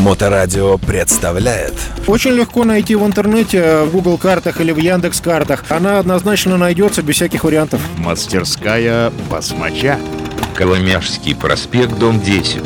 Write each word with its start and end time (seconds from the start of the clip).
Моторадио 0.00 0.78
представляет 0.78 1.74
Очень 2.06 2.30
легко 2.30 2.64
найти 2.64 2.94
в 2.94 3.04
интернете, 3.04 3.82
в 3.82 3.90
Google 3.90 4.16
картах 4.16 4.58
или 4.60 4.72
в 4.72 4.78
Яндекс 4.78 5.20
картах. 5.20 5.64
Она 5.68 5.98
однозначно 5.98 6.56
найдется 6.56 7.02
без 7.02 7.16
всяких 7.16 7.44
вариантов. 7.44 7.82
Мастерская 7.98 9.12
басмача. 9.30 9.98
Коломяжский 10.54 11.36
проспект, 11.36 11.98
дом 11.98 12.18
10. 12.18 12.62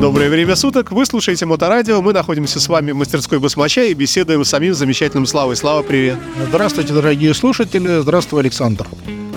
Доброе 0.00 0.28
время 0.28 0.56
суток, 0.56 0.90
вы 0.90 1.06
слушаете 1.06 1.46
Моторадио, 1.46 2.02
мы 2.02 2.12
находимся 2.12 2.58
с 2.58 2.68
вами 2.68 2.90
в 2.90 2.96
мастерской 2.96 3.38
Басмача 3.38 3.84
и 3.84 3.94
беседуем 3.94 4.44
с 4.44 4.48
самим 4.48 4.74
замечательным 4.74 5.26
Славой. 5.26 5.54
Слава, 5.56 5.82
привет! 5.82 6.18
Здравствуйте, 6.48 6.92
дорогие 6.92 7.32
слушатели. 7.34 8.00
Здравствуй, 8.00 8.40
Александр. 8.40 8.86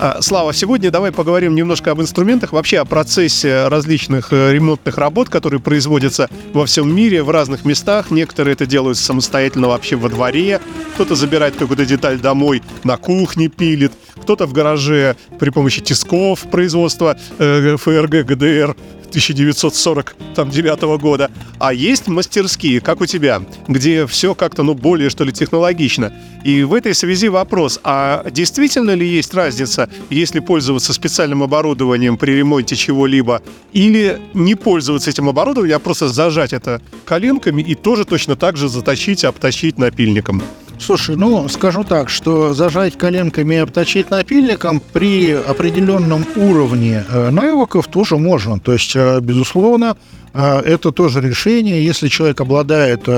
А, 0.00 0.22
Слава, 0.22 0.52
сегодня 0.52 0.92
давай 0.92 1.10
поговорим 1.10 1.56
немножко 1.56 1.90
об 1.90 2.00
инструментах, 2.00 2.52
вообще 2.52 2.78
о 2.78 2.84
процессе 2.84 3.66
различных 3.66 4.32
э, 4.32 4.52
ремонтных 4.52 4.96
работ, 4.96 5.28
которые 5.28 5.58
производятся 5.58 6.30
во 6.52 6.66
всем 6.66 6.94
мире, 6.94 7.24
в 7.24 7.30
разных 7.30 7.64
местах. 7.64 8.12
Некоторые 8.12 8.52
это 8.52 8.64
делают 8.64 8.96
самостоятельно 8.96 9.66
вообще 9.66 9.96
во 9.96 10.08
дворе, 10.08 10.60
кто-то 10.94 11.16
забирает 11.16 11.56
какую-то 11.56 11.84
деталь 11.84 12.20
домой, 12.20 12.62
на 12.84 12.96
кухне 12.96 13.48
пилит, 13.48 13.90
кто-то 14.28 14.44
в 14.44 14.52
гараже 14.52 15.16
при 15.38 15.48
помощи 15.48 15.80
тисков 15.80 16.40
производства 16.50 17.16
э, 17.38 17.78
ФРГ 17.78 18.26
ГДР 18.26 18.76
1949 19.08 21.00
года. 21.00 21.30
А 21.58 21.72
есть 21.72 22.08
мастерские, 22.08 22.82
как 22.82 23.00
у 23.00 23.06
тебя, 23.06 23.40
где 23.68 24.06
все 24.06 24.34
как-то, 24.34 24.62
ну, 24.62 24.74
более, 24.74 25.08
что 25.08 25.24
ли, 25.24 25.32
технологично. 25.32 26.12
И 26.44 26.62
в 26.62 26.74
этой 26.74 26.94
связи 26.94 27.30
вопрос, 27.30 27.80
а 27.84 28.28
действительно 28.30 28.90
ли 28.90 29.08
есть 29.08 29.32
разница, 29.32 29.88
если 30.10 30.40
пользоваться 30.40 30.92
специальным 30.92 31.42
оборудованием 31.42 32.18
при 32.18 32.32
ремонте 32.32 32.76
чего-либо, 32.76 33.40
или 33.72 34.20
не 34.34 34.56
пользоваться 34.56 35.08
этим 35.08 35.30
оборудованием, 35.30 35.76
а 35.76 35.80
просто 35.80 36.08
зажать 36.08 36.52
это 36.52 36.82
коленками 37.06 37.62
и 37.62 37.74
тоже 37.74 38.04
точно 38.04 38.36
так 38.36 38.58
же 38.58 38.68
заточить, 38.68 39.24
обточить 39.24 39.78
напильником? 39.78 40.42
Слушай, 40.78 41.16
ну, 41.16 41.48
скажу 41.48 41.84
так, 41.84 42.08
что 42.08 42.54
зажать 42.54 42.96
коленками 42.96 43.56
и 43.56 43.58
обточить 43.58 44.10
напильником 44.10 44.80
при 44.92 45.32
определенном 45.32 46.24
уровне 46.36 47.04
э, 47.08 47.30
навыков 47.30 47.88
тоже 47.88 48.16
можно. 48.16 48.60
То 48.60 48.72
есть, 48.72 48.94
э, 48.94 49.20
безусловно, 49.20 49.96
э, 50.32 50.60
это 50.60 50.92
тоже 50.92 51.20
решение. 51.20 51.84
Если 51.84 52.08
человек 52.08 52.40
обладает 52.40 53.08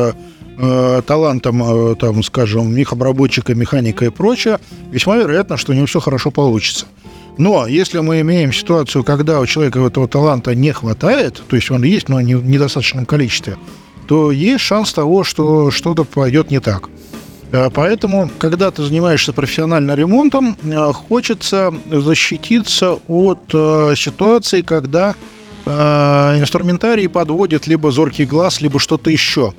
талантом, 1.06 1.97
там, 1.97 2.22
скажем, 2.22 2.75
мехобработчика, 2.75 3.55
механика 3.55 4.05
и 4.05 4.11
прочее, 4.11 4.58
весьма 4.91 5.16
вероятно, 5.16 5.56
что 5.56 5.72
у 5.72 5.75
него 5.75 5.86
все 5.86 6.00
хорошо 6.00 6.31
получится. 6.31 6.84
Но 7.38 7.66
если 7.66 8.00
мы 8.00 8.20
имеем 8.20 8.53
ситуацию, 8.53 9.03
когда 9.03 9.41
у 9.41 9.47
человека 9.47 9.81
этого 9.81 10.06
таланта 10.06 10.55
не 10.55 10.72
хватает, 10.72 11.42
то 11.48 11.56
есть 11.56 11.70
он 11.70 11.83
есть, 11.83 12.11
но 12.11 12.20
не 12.20 12.34
в 12.34 12.44
недостаточном 12.44 13.06
количестве, 13.06 13.56
то 14.06 14.31
есть 14.31 14.61
шанс 14.61 14.92
того, 14.92 15.25
что 15.25 15.70
что-то 15.70 16.05
пойдет 16.05 16.50
не 16.50 16.61
так. 16.61 16.91
Э, 17.53 17.69
Поэтому, 17.73 18.31
когда 18.39 18.70
ты 18.70 18.83
занимаешься 18.83 19.33
профессионально 19.33 19.95
ремонтом, 19.95 20.56
э, 20.62 20.93
хочется 20.93 21.73
защититься 21.91 22.98
от 23.09 23.41
э, 23.53 23.95
ситуации, 23.97 24.62
когда 24.62 25.15
инструментарий 25.67 27.06
подводит 27.06 27.67
либо 27.67 27.91
зоркий 27.93 28.25
глаз, 28.25 28.62
либо 28.62 28.81
что-то 28.81 29.11
еще. 29.11 29.53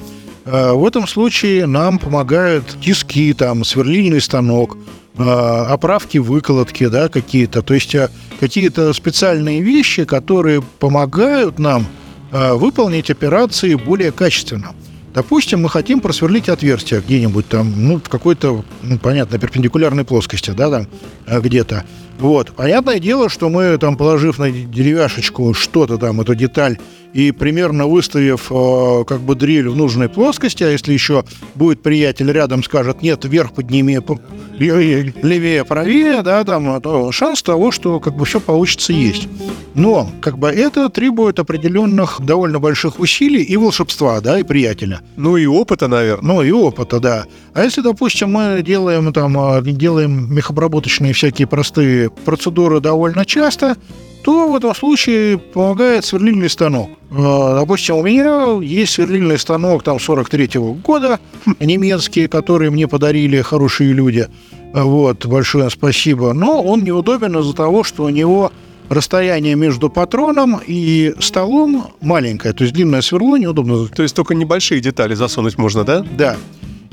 В 0.43 0.85
этом 0.85 1.07
случае 1.07 1.67
нам 1.67 1.99
помогают 1.99 2.75
тиски, 2.83 3.31
там, 3.33 3.63
сверлильный 3.63 4.19
станок, 4.19 4.77
оправки, 5.15 6.17
выколотки, 6.17 6.87
да, 6.87 7.07
какие-то. 7.07 7.61
То 7.61 7.75
есть 7.75 7.95
какие-то 8.39 8.91
специальные 8.93 9.61
вещи, 9.61 10.03
которые 10.03 10.63
помогают 10.79 11.59
нам 11.59 11.85
выполнить 12.31 13.11
операции 13.11 13.75
более 13.75 14.11
качественно. 14.11 14.73
Допустим, 15.13 15.61
мы 15.61 15.69
хотим 15.69 15.99
просверлить 15.99 16.47
отверстие 16.47 17.01
где-нибудь 17.01 17.47
там, 17.49 17.73
ну, 17.75 17.97
в 17.97 18.07
какой-то, 18.07 18.63
ну, 18.81 18.97
понятно, 18.97 19.37
перпендикулярной 19.37 20.05
плоскости, 20.05 20.51
да, 20.51 20.69
там 20.69 20.87
э, 21.27 21.41
где-то. 21.41 21.83
Вот. 22.19 22.51
Понятное 22.51 22.99
дело, 22.99 23.29
что 23.29 23.49
мы 23.49 23.77
там, 23.77 23.97
положив 23.97 24.39
на 24.39 24.51
деревяшечку 24.51 25.53
что-то 25.53 25.97
там, 25.97 26.21
эту 26.21 26.35
деталь, 26.35 26.77
и 27.13 27.31
примерно 27.31 27.87
выставив 27.87 28.51
э, 28.51 29.03
как 29.05 29.21
бы 29.21 29.35
дрель 29.35 29.69
в 29.69 29.75
нужной 29.75 30.09
плоскости, 30.09 30.63
а 30.63 30.69
если 30.69 30.93
еще 30.93 31.23
будет 31.55 31.81
приятель 31.81 32.31
рядом, 32.31 32.63
скажет, 32.63 33.01
нет, 33.01 33.25
вверх 33.25 33.53
подними, 33.53 33.99
левее, 34.57 35.13
левее, 35.21 35.65
правее, 35.65 36.21
да, 36.21 36.43
там, 36.43 36.81
то 36.81 37.11
шанс 37.11 37.41
того, 37.43 37.71
что 37.71 37.99
как 37.99 38.15
бы 38.15 38.25
все 38.25 38.39
получится 38.39 38.93
есть. 38.93 39.27
Но 39.73 40.09
как 40.21 40.37
бы 40.37 40.49
это 40.49 40.89
требует 40.89 41.39
определенных 41.39 42.19
довольно 42.19 42.59
больших 42.59 42.99
усилий 42.99 43.43
и 43.43 43.57
волшебства, 43.57 44.19
да, 44.21 44.39
и 44.39 44.43
приятеля. 44.43 45.01
Ну 45.15 45.37
и 45.37 45.45
опыта, 45.45 45.87
наверное. 45.87 46.33
Ну 46.33 46.41
и 46.41 46.51
опыта, 46.51 46.99
да. 46.99 47.25
А 47.53 47.63
если, 47.63 47.81
допустим, 47.81 48.31
мы 48.31 48.61
делаем 48.63 49.11
там 49.13 49.37
а, 49.37 49.61
делаем 49.61 50.33
мехобработочные 50.33 51.13
всякие 51.13 51.47
простые 51.47 52.09
процедуры 52.09 52.79
довольно 52.79 53.25
часто, 53.25 53.75
то 54.23 54.51
в 54.51 54.55
этом 54.55 54.75
случае 54.75 55.37
помогает 55.37 56.05
сверлильный 56.05 56.49
станок. 56.49 56.89
А, 57.11 57.59
Допустим, 57.59 57.97
у 57.97 58.03
меня 58.03 58.59
есть 58.61 58.93
сверлильный 58.93 59.39
станок 59.39 59.83
там 59.83 59.97
43-го 59.97 60.73
года, 60.73 61.19
немецкий, 61.59 62.27
который 62.27 62.69
мне 62.69 62.87
подарили 62.87 63.41
хорошие 63.41 63.93
люди. 63.93 64.27
Вот, 64.73 65.25
большое 65.25 65.69
спасибо. 65.69 66.33
Но 66.33 66.61
он 66.61 66.83
неудобен 66.83 67.37
из-за 67.37 67.53
того, 67.53 67.83
что 67.83 68.03
у 68.03 68.09
него 68.09 68.51
расстояние 68.91 69.55
между 69.55 69.89
патроном 69.89 70.59
и 70.65 71.13
столом 71.19 71.87
маленькое, 72.01 72.53
то 72.53 72.63
есть 72.63 72.73
длинное 72.73 73.01
сверло 73.01 73.37
неудобно 73.37 73.87
То 73.87 74.03
есть 74.03 74.13
только 74.15 74.35
небольшие 74.35 74.81
детали 74.81 75.13
засунуть 75.15 75.57
можно, 75.57 75.83
да? 75.83 76.05
да. 76.17 76.35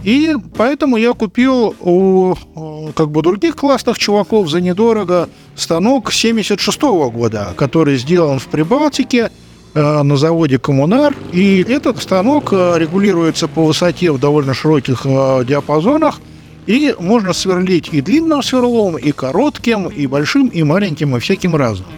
И 0.08 0.34
поэтому 0.56 0.96
я 0.96 1.12
купил 1.12 1.76
у 1.80 2.32
э, 2.32 2.92
как 2.94 3.10
бы 3.10 3.20
других 3.20 3.56
классных 3.56 3.98
чуваков 3.98 4.48
за 4.48 4.62
недорого 4.62 5.28
станок 5.54 6.14
76 6.14 6.80
года, 7.12 7.52
который 7.58 7.98
сделан 7.98 8.38
в 8.38 8.46
Прибалтике 8.46 9.30
э, 9.74 10.02
на 10.02 10.16
заводе 10.16 10.58
«Коммунар». 10.58 11.14
И 11.34 11.62
этот 11.68 12.02
станок 12.02 12.54
э, 12.54 12.78
регулируется 12.78 13.48
по 13.48 13.66
высоте 13.66 14.10
в 14.10 14.18
довольно 14.18 14.54
широких 14.54 15.02
диапазонах. 15.04 16.20
И 16.66 16.94
можно 16.98 17.34
сверлить 17.34 17.90
и 17.92 18.00
длинным 18.00 18.42
сверлом, 18.42 18.96
и 18.96 19.12
коротким, 19.12 19.88
и 19.88 20.06
большим, 20.06 20.46
и 20.46 20.62
маленьким, 20.62 21.18
и 21.18 21.20
всяким 21.20 21.54
разным. 21.54 21.90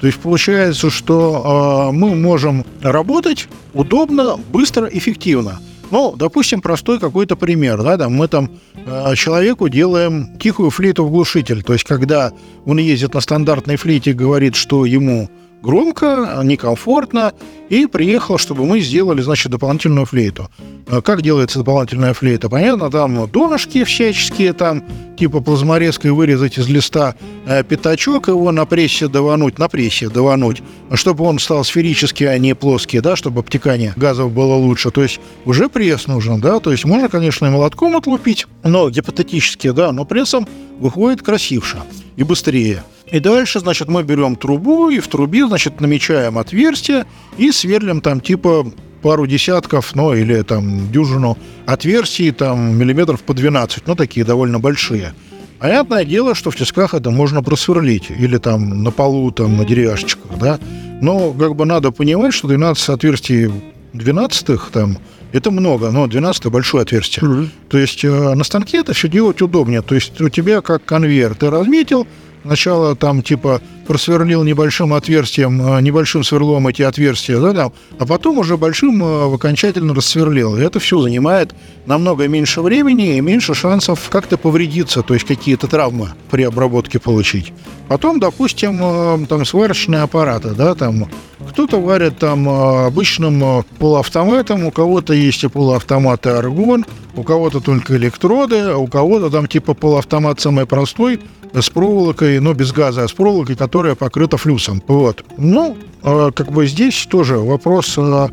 То 0.00 0.06
есть 0.06 0.20
получается, 0.20 0.88
что 0.88 1.88
э, 1.90 1.92
мы 1.92 2.14
можем 2.14 2.64
работать 2.80 3.48
удобно, 3.74 4.36
быстро, 4.52 4.86
эффективно. 4.86 5.58
Ну, 5.90 6.14
допустим, 6.16 6.60
простой 6.60 6.98
какой-то 6.98 7.36
пример, 7.36 7.82
да, 7.82 7.96
там 7.96 8.12
мы 8.12 8.26
там 8.26 8.50
э, 8.74 9.14
человеку 9.14 9.68
делаем 9.68 10.36
тихую 10.38 10.70
флейту 10.70 11.04
в 11.04 11.10
глушитель, 11.10 11.62
то 11.62 11.72
есть 11.72 11.84
когда 11.84 12.32
он 12.64 12.78
ездит 12.78 13.14
на 13.14 13.20
стандартной 13.20 13.76
флейте 13.76 14.10
и 14.10 14.14
говорит, 14.14 14.56
что 14.56 14.84
ему 14.84 15.30
громко, 15.62 16.40
некомфортно, 16.44 17.32
и 17.68 17.86
приехал, 17.86 18.38
чтобы 18.38 18.64
мы 18.64 18.80
сделали, 18.80 19.20
значит, 19.20 19.50
дополнительную 19.50 20.06
флейту. 20.06 20.48
А 20.88 21.00
Как 21.02 21.22
делается 21.22 21.58
дополнительная 21.58 22.14
флейта? 22.14 22.48
Понятно, 22.48 22.90
там 22.90 23.28
донышки 23.28 23.82
всяческие, 23.82 24.52
там 24.52 24.84
типа 25.16 25.40
плазморезкой 25.40 26.12
вырезать 26.12 26.58
из 26.58 26.68
листа 26.68 27.16
э, 27.46 27.64
пятачок, 27.64 28.28
его 28.28 28.52
на 28.52 28.66
прессе 28.66 29.08
давануть, 29.08 29.58
на 29.58 29.68
прессе 29.68 30.08
давануть, 30.08 30.62
чтобы 30.94 31.24
он 31.24 31.40
стал 31.40 31.64
сферический, 31.64 32.28
а 32.28 32.38
не 32.38 32.54
плоский, 32.54 33.00
да, 33.00 33.16
чтобы 33.16 33.40
обтекание 33.40 33.94
газов 33.96 34.30
было 34.30 34.54
лучше. 34.54 34.92
То 34.92 35.02
есть 35.02 35.18
уже 35.44 35.68
пресс 35.68 36.06
нужен, 36.06 36.40
да, 36.40 36.60
то 36.60 36.70
есть 36.70 36.84
можно, 36.84 37.08
конечно, 37.08 37.46
и 37.46 37.50
молотком 37.50 37.96
отлупить, 37.96 38.46
но 38.62 38.88
гипотетически, 38.88 39.70
да, 39.70 39.90
но 39.90 40.04
прессом 40.04 40.46
выходит 40.78 41.22
красивше 41.22 41.78
и 42.16 42.22
быстрее. 42.22 42.84
И 43.10 43.20
дальше, 43.20 43.60
значит, 43.60 43.88
мы 43.88 44.02
берем 44.02 44.36
трубу 44.36 44.90
и 44.90 44.98
в 44.98 45.08
трубе, 45.08 45.46
значит, 45.46 45.80
намечаем 45.80 46.38
отверстие 46.38 47.06
и 47.38 47.52
сверлим 47.52 48.00
там 48.00 48.20
типа 48.20 48.66
пару 49.02 49.26
десятков, 49.26 49.94
ну, 49.94 50.12
или 50.14 50.42
там 50.42 50.90
дюжину 50.90 51.38
отверстий, 51.66 52.32
там 52.32 52.76
миллиметров 52.76 53.22
по 53.22 53.34
12, 53.34 53.86
ну, 53.86 53.94
такие 53.94 54.26
довольно 54.26 54.58
большие. 54.58 55.14
Понятное 55.60 56.04
дело, 56.04 56.34
что 56.34 56.50
в 56.50 56.56
тисках 56.56 56.92
это 56.92 57.10
можно 57.10 57.42
просверлить, 57.42 58.10
или 58.10 58.36
там 58.38 58.82
на 58.82 58.90
полу, 58.90 59.30
там, 59.30 59.56
на 59.56 59.64
деревяшечках, 59.64 60.38
да. 60.38 60.58
Но 61.00 61.32
как 61.32 61.54
бы 61.54 61.64
надо 61.64 61.92
понимать, 61.92 62.34
что 62.34 62.48
12 62.48 62.88
отверстий 62.88 63.50
12 63.92 64.60
там, 64.72 64.98
это 65.32 65.50
много, 65.50 65.90
но 65.90 66.06
12 66.06 66.46
большое 66.46 66.82
отверстие. 66.82 67.48
То 67.68 67.78
есть 67.78 68.04
э, 68.04 68.34
на 68.34 68.44
станке 68.44 68.78
это 68.78 68.92
все 68.92 69.08
делать 69.08 69.40
удобнее. 69.40 69.82
То 69.82 69.94
есть 69.94 70.20
у 70.20 70.28
тебя 70.28 70.60
как 70.60 70.84
конвейер, 70.84 71.34
ты 71.34 71.50
разметил, 71.50 72.06
сначала 72.46 72.94
там 72.94 73.22
типа 73.22 73.60
просверлил 73.86 74.42
небольшим 74.44 74.92
отверстием, 74.92 75.76
э, 75.76 75.80
небольшим 75.80 76.24
сверлом 76.24 76.66
эти 76.68 76.82
отверстия, 76.82 77.38
да, 77.38 77.70
а 77.98 78.06
потом 78.06 78.38
уже 78.38 78.56
большим 78.56 79.02
э, 79.02 79.34
окончательно 79.34 79.94
рассверлил. 79.94 80.56
И 80.56 80.62
это 80.62 80.78
все 80.78 81.00
занимает 81.00 81.54
намного 81.86 82.28
меньше 82.28 82.60
времени 82.60 83.16
и 83.16 83.20
меньше 83.20 83.54
шансов 83.54 84.08
как-то 84.10 84.36
повредиться, 84.36 85.02
то 85.02 85.14
есть 85.14 85.26
какие-то 85.26 85.66
травмы 85.68 86.10
при 86.30 86.42
обработке 86.42 86.98
получить. 86.98 87.52
Потом, 87.88 88.20
допустим, 88.20 88.78
э, 88.80 89.26
там 89.26 89.44
сварочные 89.44 90.02
аппараты, 90.02 90.50
да, 90.50 90.74
там 90.74 91.08
кто-то 91.50 91.80
варит 91.80 92.18
там 92.18 92.48
обычным 92.48 93.64
полуавтоматом, 93.78 94.64
у 94.64 94.70
кого-то 94.70 95.12
есть 95.12 95.44
и 95.44 95.48
полуавтоматы 95.48 96.30
аргон, 96.30 96.84
у 97.14 97.22
кого-то 97.22 97.60
только 97.60 97.96
электроды, 97.96 98.58
а 98.58 98.76
у 98.76 98.86
кого-то 98.86 99.30
там 99.30 99.46
типа 99.46 99.74
полуавтомат 99.74 100.40
самый 100.40 100.66
простой, 100.66 101.20
с 101.62 101.70
проволокой, 101.70 102.40
но 102.40 102.54
без 102.54 102.72
газа, 102.72 103.04
а 103.04 103.08
с 103.08 103.12
проволокой, 103.12 103.56
которая 103.56 103.75
покрыта 103.94 104.36
флюсом. 104.36 104.82
Вот. 104.86 105.24
Ну, 105.36 105.76
а, 106.02 106.30
как 106.30 106.52
бы 106.52 106.66
здесь 106.66 107.06
тоже 107.10 107.38
вопрос 107.38 107.94
а, 107.98 108.30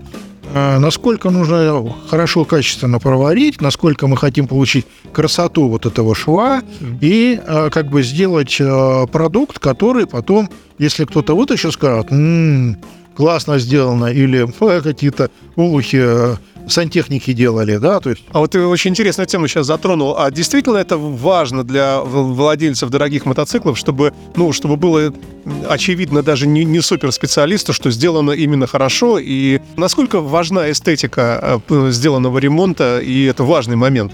а, 0.53 0.79
насколько 0.79 1.29
нужно 1.29 1.93
хорошо, 2.09 2.45
качественно 2.45 2.99
проварить, 2.99 3.61
насколько 3.61 4.07
мы 4.07 4.17
хотим 4.17 4.47
получить 4.47 4.85
красоту 5.11 5.67
вот 5.67 5.85
этого 5.85 6.15
шва 6.15 6.61
и 7.01 7.39
как 7.71 7.87
бы 7.87 8.03
сделать 8.03 8.61
продукт, 9.11 9.59
который 9.59 10.07
потом, 10.07 10.49
если 10.77 11.05
кто-то 11.05 11.35
вот 11.35 11.51
еще 11.51 11.71
скажет, 11.71 12.11
м-м, 12.11 12.77
классно 13.15 13.57
сделано, 13.59 14.05
или 14.07 14.47
какие-то 14.81 15.29
улухи 15.55 16.37
сантехники 16.67 17.33
делали, 17.33 17.77
да, 17.77 17.99
то 17.99 18.09
есть... 18.09 18.23
А 18.31 18.39
вот 18.39 18.51
ты 18.51 18.65
очень 18.65 18.91
интересную 18.91 19.27
тему 19.27 19.47
сейчас 19.47 19.67
затронул. 19.67 20.15
А 20.17 20.31
действительно 20.31 20.77
это 20.77 20.97
важно 20.97 21.63
для 21.63 22.01
владельцев 22.01 22.89
дорогих 22.89 23.25
мотоциклов, 23.25 23.77
чтобы, 23.77 24.13
ну, 24.35 24.51
чтобы 24.53 24.77
было 24.77 25.13
очевидно 25.69 26.23
даже 26.23 26.47
не, 26.47 26.63
не 26.65 26.81
суперспециалисту, 26.81 27.73
что 27.73 27.91
сделано 27.91 28.31
именно 28.31 28.67
хорошо, 28.67 29.19
и 29.19 29.59
насколько 29.77 30.21
важна 30.21 30.71
эстетика 30.71 31.61
э, 31.69 31.91
сделанного 31.91 32.37
ремонта, 32.37 32.99
и 32.99 33.25
это 33.25 33.43
важный 33.43 33.75
момент? 33.75 34.13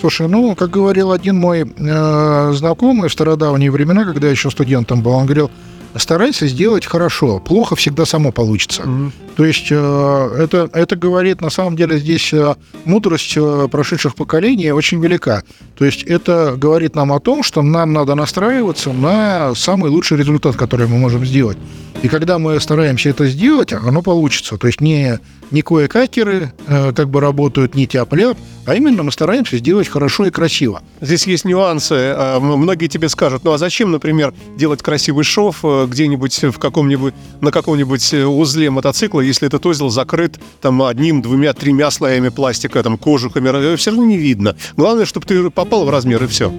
Слушай, 0.00 0.28
ну, 0.28 0.54
как 0.54 0.70
говорил 0.70 1.12
один 1.12 1.36
мой 1.36 1.70
э, 1.76 2.52
знакомый 2.54 3.08
в 3.08 3.12
стародавние 3.12 3.70
времена, 3.70 4.04
когда 4.04 4.28
я 4.28 4.30
еще 4.30 4.50
студентом 4.50 5.02
был, 5.02 5.12
он 5.12 5.26
говорил, 5.26 5.50
старайся 5.96 6.46
сделать 6.46 6.86
хорошо. 6.86 7.38
Плохо 7.38 7.76
всегда 7.76 8.06
само 8.06 8.32
получится. 8.32 8.82
Mm-hmm. 8.82 9.12
То 9.36 9.44
есть 9.44 9.68
э, 9.70 10.36
это, 10.38 10.68
это 10.72 10.96
говорит, 10.96 11.40
на 11.40 11.50
самом 11.50 11.76
деле, 11.76 11.98
здесь 11.98 12.32
э, 12.32 12.56
мудрость 12.84 13.34
э, 13.36 13.68
прошедших 13.70 14.14
поколений 14.14 14.70
очень 14.72 15.00
велика. 15.00 15.42
То 15.78 15.84
есть 15.84 16.02
это 16.02 16.56
говорит 16.58 16.94
нам 16.94 17.12
о 17.12 17.20
том, 17.20 17.42
что 17.42 17.62
нам 17.62 17.92
надо 17.92 18.14
настраиваться 18.14 18.92
на 18.92 19.54
самый 19.54 19.90
лучший 19.90 20.18
результат, 20.18 20.56
который 20.56 20.88
мы 20.88 20.98
можем 20.98 21.24
сделать. 21.24 21.56
И 22.02 22.08
когда 22.08 22.38
мы 22.38 22.58
стараемся 22.60 23.10
это 23.10 23.26
сделать, 23.26 23.72
оно 23.72 24.02
получится. 24.02 24.56
То 24.56 24.66
есть 24.66 24.80
не, 24.80 25.18
не 25.50 25.62
кое-какеры 25.62 26.52
э, 26.66 26.92
как 26.92 27.08
бы 27.08 27.20
работают, 27.20 27.74
не 27.74 27.86
тяп-ляп, 27.86 28.36
а 28.66 28.74
именно 28.74 29.02
мы 29.02 29.12
стараемся 29.12 29.58
сделать 29.58 29.88
хорошо 29.88 30.26
и 30.26 30.30
красиво. 30.30 30.82
Здесь 31.00 31.26
есть 31.26 31.44
нюансы. 31.44 32.14
Многие 32.40 32.88
тебе 32.88 33.08
скажут, 33.08 33.44
ну 33.44 33.52
а 33.52 33.58
зачем, 33.58 33.90
например, 33.90 34.34
делать 34.56 34.82
красивый 34.82 35.24
шов 35.24 35.64
где-нибудь 35.64 36.44
в 36.44 36.58
каком-нибудь, 36.58 37.14
на 37.40 37.50
каком-нибудь 37.50 38.14
узле 38.14 38.70
мотоцикла, 38.70 39.19
если 39.20 39.48
этот 39.48 39.64
узел 39.66 39.90
закрыт 39.90 40.38
там 40.60 40.82
одним, 40.82 41.22
двумя, 41.22 41.52
тремя 41.52 41.90
слоями 41.90 42.28
пластика, 42.28 42.82
там 42.82 42.98
кожухами, 42.98 43.76
все 43.76 43.90
равно 43.90 44.06
не 44.06 44.18
видно. 44.18 44.56
Главное, 44.76 45.04
чтобы 45.04 45.26
ты 45.26 45.50
попал 45.50 45.84
в 45.84 45.90
размер 45.90 46.24
и 46.24 46.26
все. 46.26 46.52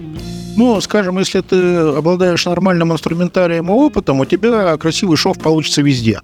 Ну, 0.57 0.79
скажем, 0.81 1.17
если 1.17 1.41
ты 1.41 1.55
обладаешь 1.77 2.45
нормальным 2.45 2.91
инструментарием 2.91 3.69
и 3.69 3.71
опытом, 3.71 4.19
у 4.19 4.25
тебя 4.25 4.75
красивый 4.77 5.17
шов 5.17 5.39
получится 5.39 5.81
везде. 5.81 6.21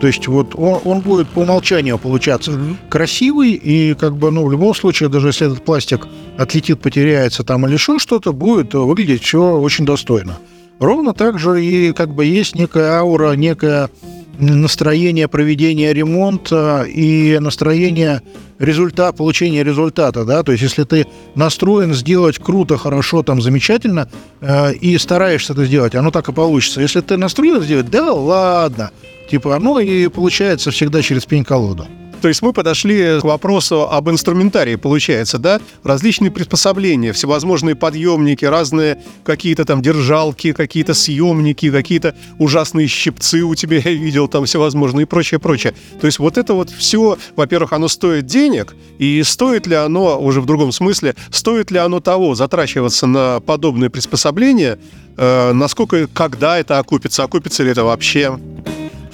То 0.00 0.06
есть 0.06 0.26
вот 0.28 0.54
он, 0.54 0.80
он 0.84 1.00
будет 1.00 1.26
по 1.28 1.38
умолчанию 1.40 1.98
получаться 1.98 2.50
mm-hmm. 2.50 2.76
красивый, 2.90 3.52
и 3.52 3.94
как 3.94 4.14
бы, 4.16 4.30
ну, 4.30 4.44
в 4.44 4.52
любом 4.52 4.74
случае, 4.74 5.08
даже 5.08 5.28
если 5.28 5.46
этот 5.46 5.64
пластик 5.64 6.06
отлетит, 6.36 6.80
потеряется 6.80 7.44
там 7.44 7.66
или 7.66 7.74
еще 7.74 7.98
что-то, 7.98 8.34
будет 8.34 8.74
выглядеть 8.74 9.22
все 9.22 9.58
очень 9.58 9.86
достойно. 9.86 10.36
Ровно 10.78 11.14
так 11.14 11.38
же 11.38 11.64
и 11.64 11.92
как 11.92 12.14
бы 12.14 12.26
есть 12.26 12.54
некая 12.54 12.98
аура, 12.98 13.32
некое 13.32 13.88
настроение 14.38 15.28
проведения 15.28 15.92
ремонта 15.92 16.86
и 16.88 17.38
настроение 17.40 18.22
результата, 18.58 19.16
получения 19.16 19.62
результата, 19.62 20.24
да, 20.24 20.42
то 20.42 20.52
есть 20.52 20.62
если 20.62 20.84
ты 20.84 21.06
настроен 21.34 21.94
сделать 21.94 22.38
круто, 22.38 22.76
хорошо, 22.78 23.22
там, 23.22 23.40
замечательно 23.40 24.08
э, 24.40 24.74
и 24.74 24.96
стараешься 24.98 25.52
это 25.52 25.64
сделать, 25.66 25.94
оно 25.94 26.10
так 26.10 26.28
и 26.28 26.32
получится. 26.32 26.80
Если 26.80 27.00
ты 27.00 27.16
настроен 27.16 27.62
сделать, 27.62 27.90
да 27.90 28.12
ладно, 28.12 28.90
типа 29.30 29.56
оно 29.56 29.80
и 29.80 30.08
получается 30.08 30.70
всегда 30.70 31.02
через 31.02 31.26
пень-колоду. 31.26 31.86
То 32.26 32.28
есть 32.28 32.42
мы 32.42 32.52
подошли 32.52 33.20
к 33.20 33.22
вопросу 33.22 33.88
об 33.88 34.10
инструментарии, 34.10 34.74
получается, 34.74 35.38
да? 35.38 35.60
Различные 35.84 36.32
приспособления, 36.32 37.12
всевозможные 37.12 37.76
подъемники, 37.76 38.44
разные 38.44 38.98
какие-то 39.22 39.64
там 39.64 39.80
держалки, 39.80 40.52
какие-то 40.52 40.92
съемники, 40.92 41.70
какие-то 41.70 42.16
ужасные 42.40 42.88
щипцы 42.88 43.42
у 43.44 43.54
тебя 43.54 43.76
я 43.84 43.92
видел 43.92 44.26
там 44.26 44.44
всевозможные 44.44 45.04
и 45.04 45.06
прочее, 45.06 45.38
прочее. 45.38 45.72
То 46.00 46.08
есть 46.08 46.18
вот 46.18 46.36
это 46.36 46.54
вот 46.54 46.68
все, 46.68 47.16
во-первых, 47.36 47.72
оно 47.72 47.86
стоит 47.86 48.26
денег, 48.26 48.74
и 48.98 49.22
стоит 49.22 49.68
ли 49.68 49.76
оно, 49.76 50.20
уже 50.20 50.40
в 50.40 50.46
другом 50.46 50.72
смысле, 50.72 51.14
стоит 51.30 51.70
ли 51.70 51.78
оно 51.78 52.00
того 52.00 52.34
затрачиваться 52.34 53.06
на 53.06 53.38
подобные 53.38 53.88
приспособления, 53.88 54.80
э, 55.16 55.52
насколько, 55.52 56.08
когда 56.08 56.58
это 56.58 56.80
окупится, 56.80 57.22
окупится 57.22 57.62
ли 57.62 57.70
это 57.70 57.84
вообще? 57.84 58.36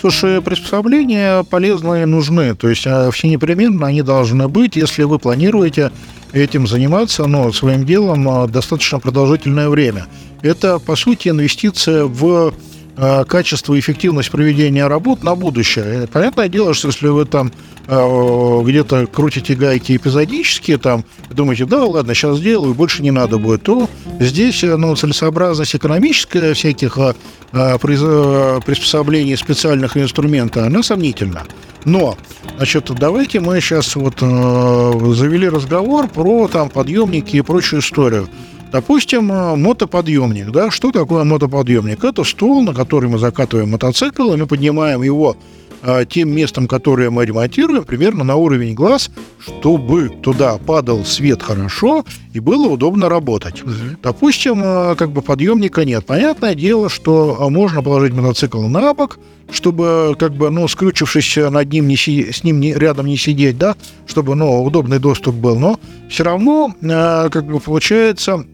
Слушай, 0.03 0.43
приспособления 0.43 1.45
полезные 1.45 2.07
нужны, 2.07 2.57
то 2.57 2.69
есть 2.69 2.89
а, 2.89 3.13
все 3.13 3.29
непременно 3.29 3.87
они 3.87 4.03
должны 4.03 4.49
быть, 4.49 4.75
если 4.75 5.05
вы 5.05 5.21
планируете 5.21 5.93
этим 6.33 6.67
заниматься, 6.67 7.27
но 7.27 7.53
своим 7.53 7.87
делом 7.87 8.29
а, 8.29 8.49
достаточно 8.49 8.99
продолжительное 8.99 9.69
время. 9.69 10.09
Это, 10.43 10.81
по 10.81 10.97
сути, 10.97 11.29
инвестиция 11.29 12.07
в 12.07 12.53
качество 12.97 13.75
и 13.75 13.81
эффективность 13.81 14.31
проведения 14.31 14.87
работ 14.87 15.23
на 15.23 15.35
будущее. 15.35 16.07
Понятное 16.13 16.49
дело, 16.49 16.75
что 16.75 16.89
если 16.89 17.09
вы 17.09 17.25
там 17.25 17.53
Э, 17.89 18.63
где-то 18.65 19.07
крутите 19.07 19.55
гайки 19.55 19.97
эпизодически, 19.97 20.77
там, 20.79 21.05
думаете, 21.31 21.65
да, 21.65 21.85
ладно, 21.85 22.15
сейчас 22.15 22.39
сделаю, 22.39 22.75
больше 22.75 23.03
не 23.03 23.11
надо 23.11 23.39
будет, 23.39 23.65
то 23.65 23.91
здесь 24.21 24.63
э, 24.63 24.77
ну, 24.77 24.95
целесообразность 24.95 25.75
экономическая 25.75 26.55
всяких 26.55 26.97
э, 26.97 27.15
приспособлений 27.51 29.37
специальных 29.37 29.97
инструментов, 29.97 30.65
она 30.65 30.85
сомнительна. 30.85 31.43
Но, 31.85 32.17
значит, 32.57 32.89
давайте 32.97 33.41
мы 33.41 33.61
сейчас 33.61 33.97
вот 33.97 34.19
э, 34.21 35.13
завели 35.15 35.49
разговор 35.49 36.07
про 36.07 36.47
там 36.47 36.71
подъемники 36.71 37.37
и 37.37 37.41
прочую 37.41 37.81
историю. 37.81 38.29
Допустим, 38.73 39.27
мотоподъемник, 39.27 40.51
да, 40.51 40.71
что 40.71 40.93
такое 40.93 41.25
мотоподъемник? 41.25 42.03
Это 42.03 42.25
стол, 42.25 42.63
на 42.63 42.73
который 42.73 43.09
мы 43.09 43.19
закатываем 43.19 43.71
мотоцикл, 43.71 44.33
и 44.33 44.37
мы 44.37 44.47
поднимаем 44.47 45.03
его 45.03 45.37
а, 45.83 46.05
тем 46.05 46.31
местом, 46.31 46.69
которое 46.69 47.11
мы 47.11 47.27
ремонтируем, 47.27 47.85
примерно 47.85 48.23
на 48.25 48.37
уровень 48.37 48.73
глаз, 48.73 49.11
чтобы 49.41 50.09
туда 50.23 50.57
падал 50.57 51.05
свет 51.05 51.43
хорошо 51.43 52.07
и 52.33 52.41
было 52.41 52.69
удобно 52.69 53.09
работать. 53.09 53.63
Угу. 53.63 53.73
Допустим, 54.03 54.63
а, 54.65 54.95
как 54.95 55.11
бы 55.11 55.23
подъемника 55.23 55.85
нет. 55.85 56.07
Понятное 56.07 56.55
дело, 56.55 56.89
что 56.89 57.49
можно 57.51 57.83
положить 57.83 58.15
мотоцикл 58.15 58.63
на 58.63 58.95
бок, 58.95 59.19
чтобы, 59.51 60.17
как 60.19 60.35
бы, 60.35 60.51
ну, 60.51 60.67
скрючившись 60.69 61.37
над 61.37 61.71
ним, 61.71 61.89
не 61.89 61.97
си- 61.97 62.33
с 62.33 62.45
ним 62.45 62.61
не, 62.61 62.73
рядом 62.73 63.07
не 63.07 63.17
сидеть, 63.17 63.59
да, 63.59 63.75
чтобы, 64.07 64.35
ну, 64.35 64.63
удобный 64.63 64.99
доступ 64.99 65.35
был. 65.35 65.59
Но 65.59 65.81
все 66.09 66.23
равно, 66.23 66.73
как 66.81 67.45
бы, 67.45 67.61
получается 67.61 68.47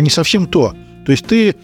не 0.00 0.10
совсем 0.10 0.46
то. 0.46 0.74
То 1.06 1.12
есть 1.12 1.26
ты 1.26 1.54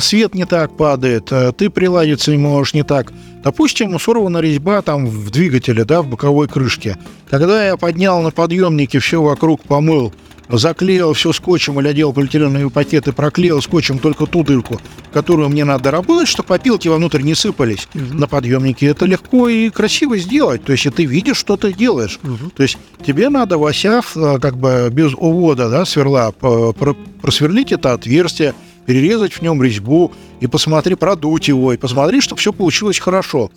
свет 0.00 0.34
не 0.34 0.44
так 0.44 0.76
падает, 0.76 1.32
ты 1.56 1.68
приладиться 1.70 2.30
не 2.30 2.38
можешь 2.38 2.74
не 2.74 2.84
так. 2.84 3.12
Допустим, 3.42 3.98
сорвана 3.98 4.38
резьба 4.38 4.82
там 4.82 5.06
в 5.06 5.30
двигателе, 5.30 5.84
да, 5.84 6.02
в 6.02 6.08
боковой 6.08 6.48
крышке. 6.48 6.96
Когда 7.28 7.66
я 7.66 7.76
поднял 7.76 8.20
на 8.22 8.30
подъемнике, 8.30 8.98
все 8.98 9.22
вокруг 9.22 9.62
помыл, 9.62 10.12
заклеил 10.48 11.12
все 11.12 11.32
скотчем 11.32 11.78
или 11.80 11.88
одел 11.88 12.12
полиэтиленовые 12.12 12.70
пакеты, 12.70 13.12
проклеил 13.12 13.60
скотчем 13.60 13.98
только 13.98 14.26
ту 14.26 14.42
дырку, 14.42 14.80
которую 15.12 15.48
мне 15.48 15.64
надо 15.64 15.90
работать, 15.90 16.28
чтобы 16.28 16.54
опилки 16.54 16.88
вовнутрь 16.88 17.22
не 17.22 17.34
сыпались 17.34 17.88
угу. 17.94 18.14
на 18.14 18.26
подъемнике. 18.26 18.86
Это 18.86 19.06
легко 19.06 19.48
и 19.48 19.70
красиво 19.70 20.16
сделать. 20.16 20.64
То 20.64 20.72
есть 20.72 20.86
ты 20.94 21.04
видишь, 21.04 21.36
что 21.36 21.56
ты 21.56 21.72
делаешь. 21.72 22.18
Угу. 22.22 22.50
То 22.56 22.62
есть 22.62 22.78
тебе 23.04 23.28
надо 23.28 23.58
в 23.58 23.64
осях, 23.64 24.16
э, 24.16 24.38
как 24.40 24.56
бы 24.56 24.88
без 24.90 25.12
увода 25.14 25.68
да, 25.68 25.84
сверла, 25.84 26.32
просверлить 26.32 27.72
это 27.72 27.92
отверстие, 27.92 28.54
перерезать 28.86 29.34
в 29.34 29.42
нем 29.42 29.62
резьбу 29.62 30.12
и 30.40 30.46
посмотри, 30.46 30.94
продуть 30.94 31.48
его, 31.48 31.72
и 31.72 31.76
посмотри, 31.76 32.20
чтобы 32.20 32.40
все 32.40 32.52
получилось 32.52 32.98
хорошо. 32.98 33.50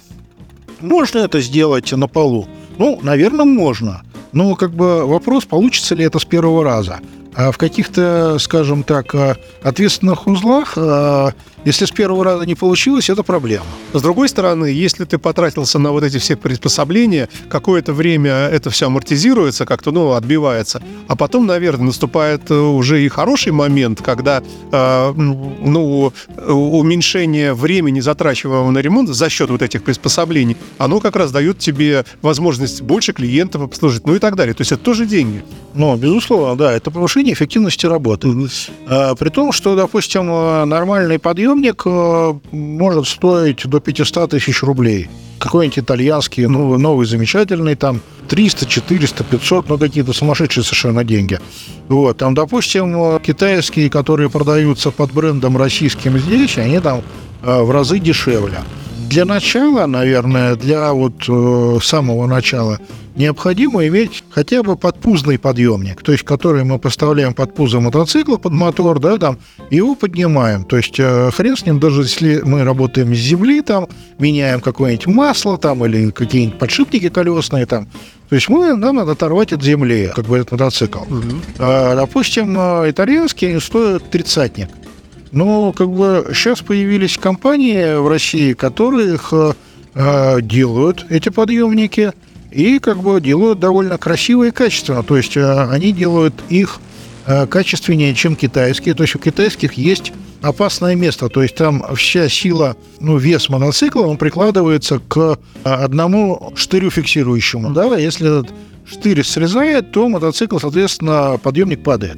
Можно 0.81 1.19
это 1.19 1.39
сделать 1.39 1.91
на 1.91 2.07
полу? 2.07 2.47
Ну, 2.77 2.99
наверное, 3.03 3.45
можно. 3.45 4.01
Но 4.31 4.55
как 4.55 4.71
бы 4.71 5.05
вопрос, 5.05 5.45
получится 5.45 5.95
ли 5.95 6.03
это 6.03 6.19
с 6.19 6.25
первого 6.25 6.63
раза. 6.63 6.99
А 7.33 7.51
в 7.51 7.57
каких-то, 7.57 8.37
скажем 8.39 8.83
так, 8.83 9.15
а, 9.15 9.37
ответственных 9.63 10.27
узлах 10.27 10.73
а, 10.77 11.33
Если 11.63 11.85
с 11.85 11.91
первого 11.91 12.23
раза 12.23 12.45
не 12.45 12.55
получилось, 12.55 13.09
это 13.09 13.21
проблема. 13.21 13.65
С 13.93 14.01
другой 14.01 14.29
стороны, 14.29 14.65
если 14.65 15.05
ты 15.05 15.19
потратился 15.19 15.77
на 15.77 15.91
вот 15.91 16.03
эти 16.03 16.17
все 16.17 16.35
приспособления, 16.35 17.29
какое-то 17.49 17.93
время 17.93 18.31
это 18.31 18.71
все 18.71 18.87
амортизируется, 18.87 19.67
как-то, 19.67 19.91
ну, 19.91 20.13
отбивается, 20.13 20.81
а 21.07 21.15
потом, 21.15 21.45
наверное, 21.45 21.87
наступает 21.87 22.49
э, 22.49 22.55
уже 22.55 23.05
и 23.05 23.09
хороший 23.09 23.51
момент, 23.51 24.01
когда, 24.01 24.41
э, 24.71 25.13
ну, 25.15 26.11
уменьшение 26.47 27.53
времени, 27.53 27.99
затрачиваемого 27.99 28.71
на 28.71 28.79
ремонт 28.79 29.09
за 29.09 29.29
счет 29.29 29.51
вот 29.51 29.61
этих 29.61 29.83
приспособлений, 29.83 30.57
оно 30.79 30.99
как 30.99 31.15
раз 31.15 31.31
дает 31.31 31.59
тебе 31.59 32.05
возможность 32.23 32.81
больше 32.81 33.13
клиентов 33.13 33.61
обслужить, 33.61 34.07
ну 34.07 34.15
и 34.15 34.19
так 34.19 34.35
далее. 34.35 34.55
То 34.55 34.61
есть 34.61 34.71
это 34.71 34.81
тоже 34.81 35.05
деньги. 35.05 35.43
Ну, 35.75 35.95
безусловно, 35.95 36.55
да, 36.55 36.71
это 36.71 36.89
повышение 36.89 37.33
эффективности 37.33 37.85
работы. 37.85 38.29
А, 38.87 39.13
при 39.15 39.29
том, 39.29 39.51
что, 39.51 39.75
допустим, 39.75 40.25
нормальный 40.67 41.19
подъемник 41.19 41.50
э, 41.85 42.33
может 42.51 43.07
стоить 43.07 43.65
до 43.67 43.79
500 43.79 44.31
тысяч 44.31 44.63
рублей. 44.63 45.09
Какой-нибудь 45.39 45.79
итальянский, 45.79 46.45
ну, 46.45 46.77
новый, 46.77 47.05
замечательный, 47.05 47.75
там 47.75 48.01
300, 48.29 48.65
400, 48.65 49.23
500, 49.23 49.69
ну, 49.69 49.77
какие-то 49.77 50.13
сумасшедшие 50.13 50.63
совершенно 50.63 51.03
деньги. 51.03 51.39
Вот, 51.87 52.17
там, 52.17 52.33
допустим, 52.33 53.19
китайские, 53.19 53.89
которые 53.89 54.29
продаются 54.29 54.91
под 54.91 55.11
брендом 55.11 55.57
российским 55.57 56.17
здесь, 56.17 56.57
они 56.57 56.79
там 56.79 57.01
э, 57.43 57.61
в 57.61 57.71
разы 57.71 57.99
дешевле. 57.99 58.59
Для 59.09 59.25
начала, 59.25 59.87
наверное, 59.87 60.55
для 60.55 60.93
вот 60.93 61.13
э, 61.27 61.79
самого 61.83 62.27
начала 62.27 62.79
необходимо 63.15 63.85
иметь 63.87 64.23
хотя 64.29 64.63
бы 64.63 64.75
подпузный 64.75 65.37
подъемник, 65.37 66.01
то 66.01 66.11
есть 66.11 66.23
который 66.23 66.63
мы 66.63 66.79
поставляем 66.79 67.33
под 67.33 67.53
пузо 67.53 67.79
мотоцикла, 67.79 68.37
под 68.37 68.53
мотор, 68.53 68.99
да, 68.99 69.17
там, 69.17 69.37
его 69.69 69.95
поднимаем. 69.95 70.63
То 70.63 70.77
есть 70.77 70.95
э, 70.99 71.31
хрен 71.31 71.57
с 71.57 71.65
ним, 71.65 71.79
даже 71.79 72.01
если 72.01 72.41
мы 72.43 72.63
работаем 72.63 73.13
с 73.13 73.17
земли, 73.17 73.61
там, 73.61 73.87
меняем 74.19 74.61
какое-нибудь 74.61 75.07
масло 75.07 75.57
там 75.57 75.85
или 75.85 76.11
какие-нибудь 76.11 76.59
подшипники 76.59 77.09
колесные 77.09 77.65
там, 77.65 77.87
то 78.29 78.35
есть 78.35 78.47
мы, 78.47 78.77
нам 78.77 78.95
надо 78.95 79.11
оторвать 79.11 79.51
от 79.51 79.61
земли, 79.61 80.09
как 80.15 80.25
бы 80.25 80.37
этот 80.37 80.53
мотоцикл. 80.53 80.99
Угу. 80.99 81.21
А, 81.59 81.95
допустим, 81.95 82.57
э, 82.57 82.89
итальянские 82.89 83.59
стоят 83.59 84.09
тридцатник. 84.09 84.69
Но 85.33 85.73
как 85.73 85.89
бы 85.89 86.29
сейчас 86.33 86.61
появились 86.61 87.17
компании 87.17 87.97
в 87.97 88.07
России, 88.07 88.53
которые 88.53 89.15
их 89.15 89.33
э, 89.95 90.41
делают, 90.41 91.05
эти 91.09 91.27
подъемники, 91.29 92.13
и 92.51 92.79
как 92.79 93.01
бы 93.01 93.19
делают 93.21 93.59
довольно 93.59 93.97
красиво 93.97 94.47
и 94.47 94.51
качественно. 94.51 95.03
То 95.03 95.17
есть 95.17 95.37
э, 95.37 95.63
они 95.69 95.91
делают 95.91 96.33
их 96.49 96.79
э, 97.25 97.47
качественнее, 97.47 98.13
чем 98.13 98.35
китайские. 98.35 98.93
То 98.93 99.03
есть 99.03 99.15
у 99.15 99.19
китайских 99.19 99.73
есть 99.73 100.11
опасное 100.41 100.95
место. 100.95 101.29
То 101.29 101.43
есть 101.43 101.55
там 101.55 101.83
вся 101.95 102.29
сила, 102.29 102.75
ну, 102.99 103.17
вес 103.17 103.49
мотоцикла, 103.49 104.01
он 104.01 104.17
прикладывается 104.17 104.99
к 104.99 105.39
одному 105.63 106.53
штырю 106.55 106.89
фиксирующему. 106.89 107.71
Да, 107.71 107.95
если 107.97 108.39
этот 108.39 108.53
штырь 108.85 109.23
срезает, 109.23 109.91
то 109.91 110.09
мотоцикл, 110.09 110.57
соответственно, 110.57 111.39
подъемник 111.41 111.83
падает. 111.83 112.17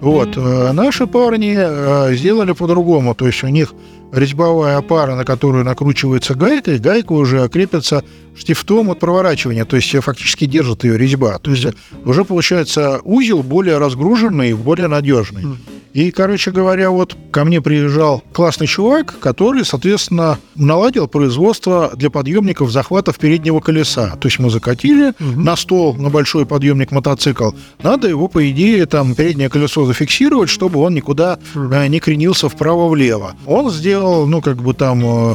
Вот. 0.00 0.36
Э, 0.36 0.72
наши 0.72 1.06
парни 1.06 1.54
э, 1.56 2.14
сделали 2.14 2.52
по-другому. 2.52 3.14
То 3.14 3.26
есть 3.26 3.42
у 3.42 3.48
них 3.48 3.74
резьбовая 4.12 4.76
опара, 4.76 5.14
на 5.14 5.24
которую 5.24 5.64
накручивается 5.64 6.34
гайка, 6.34 6.72
и 6.72 6.78
гайка 6.78 7.12
уже 7.12 7.48
крепится 7.48 8.04
штифтом 8.36 8.90
от 8.90 9.00
проворачивания, 9.00 9.64
то 9.64 9.76
есть 9.76 9.90
фактически 10.02 10.46
держит 10.46 10.84
ее 10.84 10.98
резьба. 10.98 11.38
То 11.38 11.50
есть 11.50 11.66
уже 12.04 12.24
получается 12.24 13.00
узел 13.04 13.42
более 13.42 13.78
разгруженный, 13.78 14.52
более 14.54 14.88
надежный. 14.88 15.44
И, 15.96 16.10
короче 16.10 16.50
говоря, 16.50 16.90
вот 16.90 17.16
ко 17.30 17.46
мне 17.46 17.62
приезжал 17.62 18.22
классный 18.34 18.66
чувак, 18.66 19.18
который, 19.18 19.64
соответственно, 19.64 20.38
наладил 20.54 21.08
производство 21.08 21.90
для 21.96 22.10
подъемников 22.10 22.70
захватов 22.70 23.18
переднего 23.18 23.60
колеса. 23.60 24.14
То 24.20 24.28
есть 24.28 24.38
мы 24.38 24.50
закатили 24.50 25.14
угу. 25.18 25.40
на 25.40 25.56
стол, 25.56 25.94
на 25.94 26.10
большой 26.10 26.44
подъемник 26.44 26.90
мотоцикл. 26.90 27.52
Надо 27.82 28.08
его, 28.08 28.28
по 28.28 28.46
идее, 28.50 28.84
там 28.84 29.14
переднее 29.14 29.48
колесо 29.48 29.86
зафиксировать, 29.86 30.50
чтобы 30.50 30.80
он 30.80 30.92
никуда 30.92 31.38
э, 31.54 31.86
не 31.86 31.98
кренился 31.98 32.50
вправо-влево. 32.50 33.34
Он 33.46 33.70
сделал, 33.70 33.95
ну, 34.00 34.40
как 34.40 34.56
бы 34.56 34.74
там 34.74 35.04
э, 35.04 35.34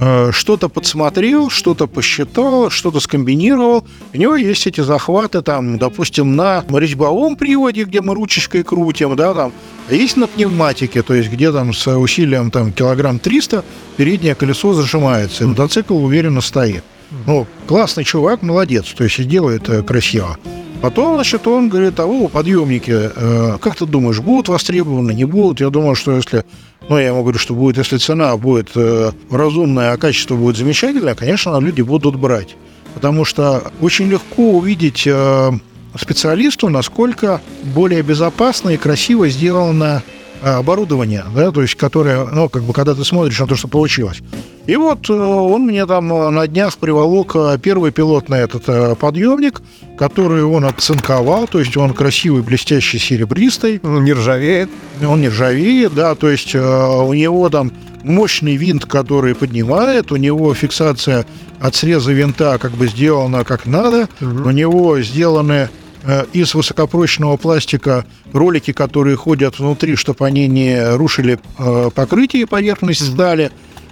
Э, 0.00 0.30
что-то 0.32 0.68
подсмотрел, 0.68 1.50
что-то 1.50 1.86
посчитал, 1.86 2.68
что-то 2.70 2.98
скомбинировал. 2.98 3.86
У 4.12 4.16
него 4.16 4.34
есть 4.34 4.66
эти 4.66 4.80
захваты, 4.80 5.40
там, 5.40 5.78
допустим, 5.78 6.34
на 6.34 6.64
резьбовом 6.68 7.36
приводе, 7.36 7.84
где 7.84 8.00
мы 8.00 8.14
ручечкой 8.14 8.64
крутим, 8.64 9.14
да, 9.14 9.34
там, 9.34 9.52
а 9.88 9.94
есть 9.94 10.16
на 10.16 10.26
пневматике, 10.26 11.02
то 11.02 11.14
есть 11.14 11.30
где 11.30 11.52
там 11.52 11.72
с 11.72 11.86
усилием 11.96 12.50
там 12.50 12.72
килограмм 12.72 13.20
300 13.20 13.64
переднее 13.96 14.34
колесо 14.34 14.72
зажимается, 14.72 15.44
и 15.44 15.46
мотоцикл 15.46 15.96
уверенно 15.96 16.40
стоит. 16.40 16.82
Ну, 17.26 17.46
классный 17.68 18.02
чувак, 18.02 18.42
молодец, 18.42 18.92
то 18.96 19.04
есть 19.04 19.24
делает 19.28 19.68
э, 19.68 19.82
красиво. 19.82 20.36
Потом, 20.84 21.14
значит, 21.14 21.46
он 21.46 21.70
говорит, 21.70 21.98
а 21.98 22.04
о, 22.04 22.28
подъемники, 22.28 22.92
э, 23.16 23.56
как 23.58 23.74
ты 23.74 23.86
думаешь, 23.86 24.20
будут 24.20 24.48
востребованы, 24.48 25.12
не 25.12 25.24
будут? 25.24 25.60
Я 25.60 25.70
думаю, 25.70 25.94
что 25.94 26.12
если, 26.12 26.44
ну, 26.90 26.98
я 26.98 27.06
ему 27.06 27.22
говорю, 27.22 27.38
что 27.38 27.54
будет, 27.54 27.78
если 27.78 27.96
цена 27.96 28.36
будет 28.36 28.68
э, 28.74 29.12
разумная, 29.30 29.92
а 29.92 29.96
качество 29.96 30.36
будет 30.36 30.58
замечательное, 30.58 31.14
конечно, 31.14 31.58
люди 31.58 31.80
будут 31.80 32.16
брать. 32.16 32.54
Потому 32.92 33.24
что 33.24 33.72
очень 33.80 34.10
легко 34.10 34.50
увидеть 34.58 35.04
э, 35.06 35.52
специалисту, 35.98 36.68
насколько 36.68 37.40
более 37.62 38.02
безопасно 38.02 38.68
и 38.68 38.76
красиво 38.76 39.30
сделано 39.30 40.02
оборудование, 40.44 41.24
да, 41.34 41.50
то 41.50 41.62
есть 41.62 41.74
которое, 41.74 42.24
ну, 42.24 42.48
как 42.48 42.62
бы, 42.62 42.72
когда 42.72 42.94
ты 42.94 43.04
смотришь 43.04 43.38
на 43.40 43.46
то, 43.46 43.56
что 43.56 43.68
получилось. 43.68 44.20
И 44.66 44.76
вот 44.76 45.08
э, 45.10 45.12
он 45.12 45.62
мне 45.62 45.86
там 45.86 46.12
э, 46.12 46.30
на 46.30 46.46
днях 46.46 46.76
приволок 46.78 47.36
первый 47.62 47.92
пилотный 47.92 48.38
этот 48.38 48.98
подъемник, 48.98 49.62
который 49.98 50.44
он 50.44 50.64
оцинковал, 50.64 51.46
то 51.46 51.58
есть 51.58 51.76
он 51.76 51.94
красивый, 51.94 52.42
блестящий, 52.42 52.98
серебристый. 52.98 53.80
Он 53.82 54.04
не 54.04 54.12
ржавеет. 54.12 54.70
Он 55.06 55.20
не 55.20 55.28
ржавеет, 55.28 55.94
да, 55.94 56.14
то 56.14 56.28
есть 56.28 56.54
у 56.54 57.12
него 57.12 57.48
там 57.50 57.72
мощный 58.02 58.56
винт, 58.56 58.84
который 58.84 59.34
поднимает, 59.34 60.12
у 60.12 60.16
него 60.16 60.54
фиксация 60.54 61.26
от 61.60 61.74
среза 61.74 62.12
винта 62.12 62.58
как 62.58 62.72
бы 62.72 62.86
сделана 62.86 63.44
как 63.44 63.66
надо, 63.66 64.08
угу. 64.20 64.48
у 64.48 64.50
него 64.50 65.00
сделаны 65.00 65.68
Э, 65.68 65.83
из 66.32 66.54
высокопрочного 66.54 67.36
пластика 67.36 68.04
ролики, 68.32 68.72
которые 68.72 69.16
ходят 69.16 69.58
внутри, 69.58 69.96
чтобы 69.96 70.26
они 70.26 70.46
не 70.48 70.96
рушили 70.96 71.38
э, 71.58 71.90
покрытие 71.94 72.46
поверхность 72.46 73.06
стали. 73.06 73.50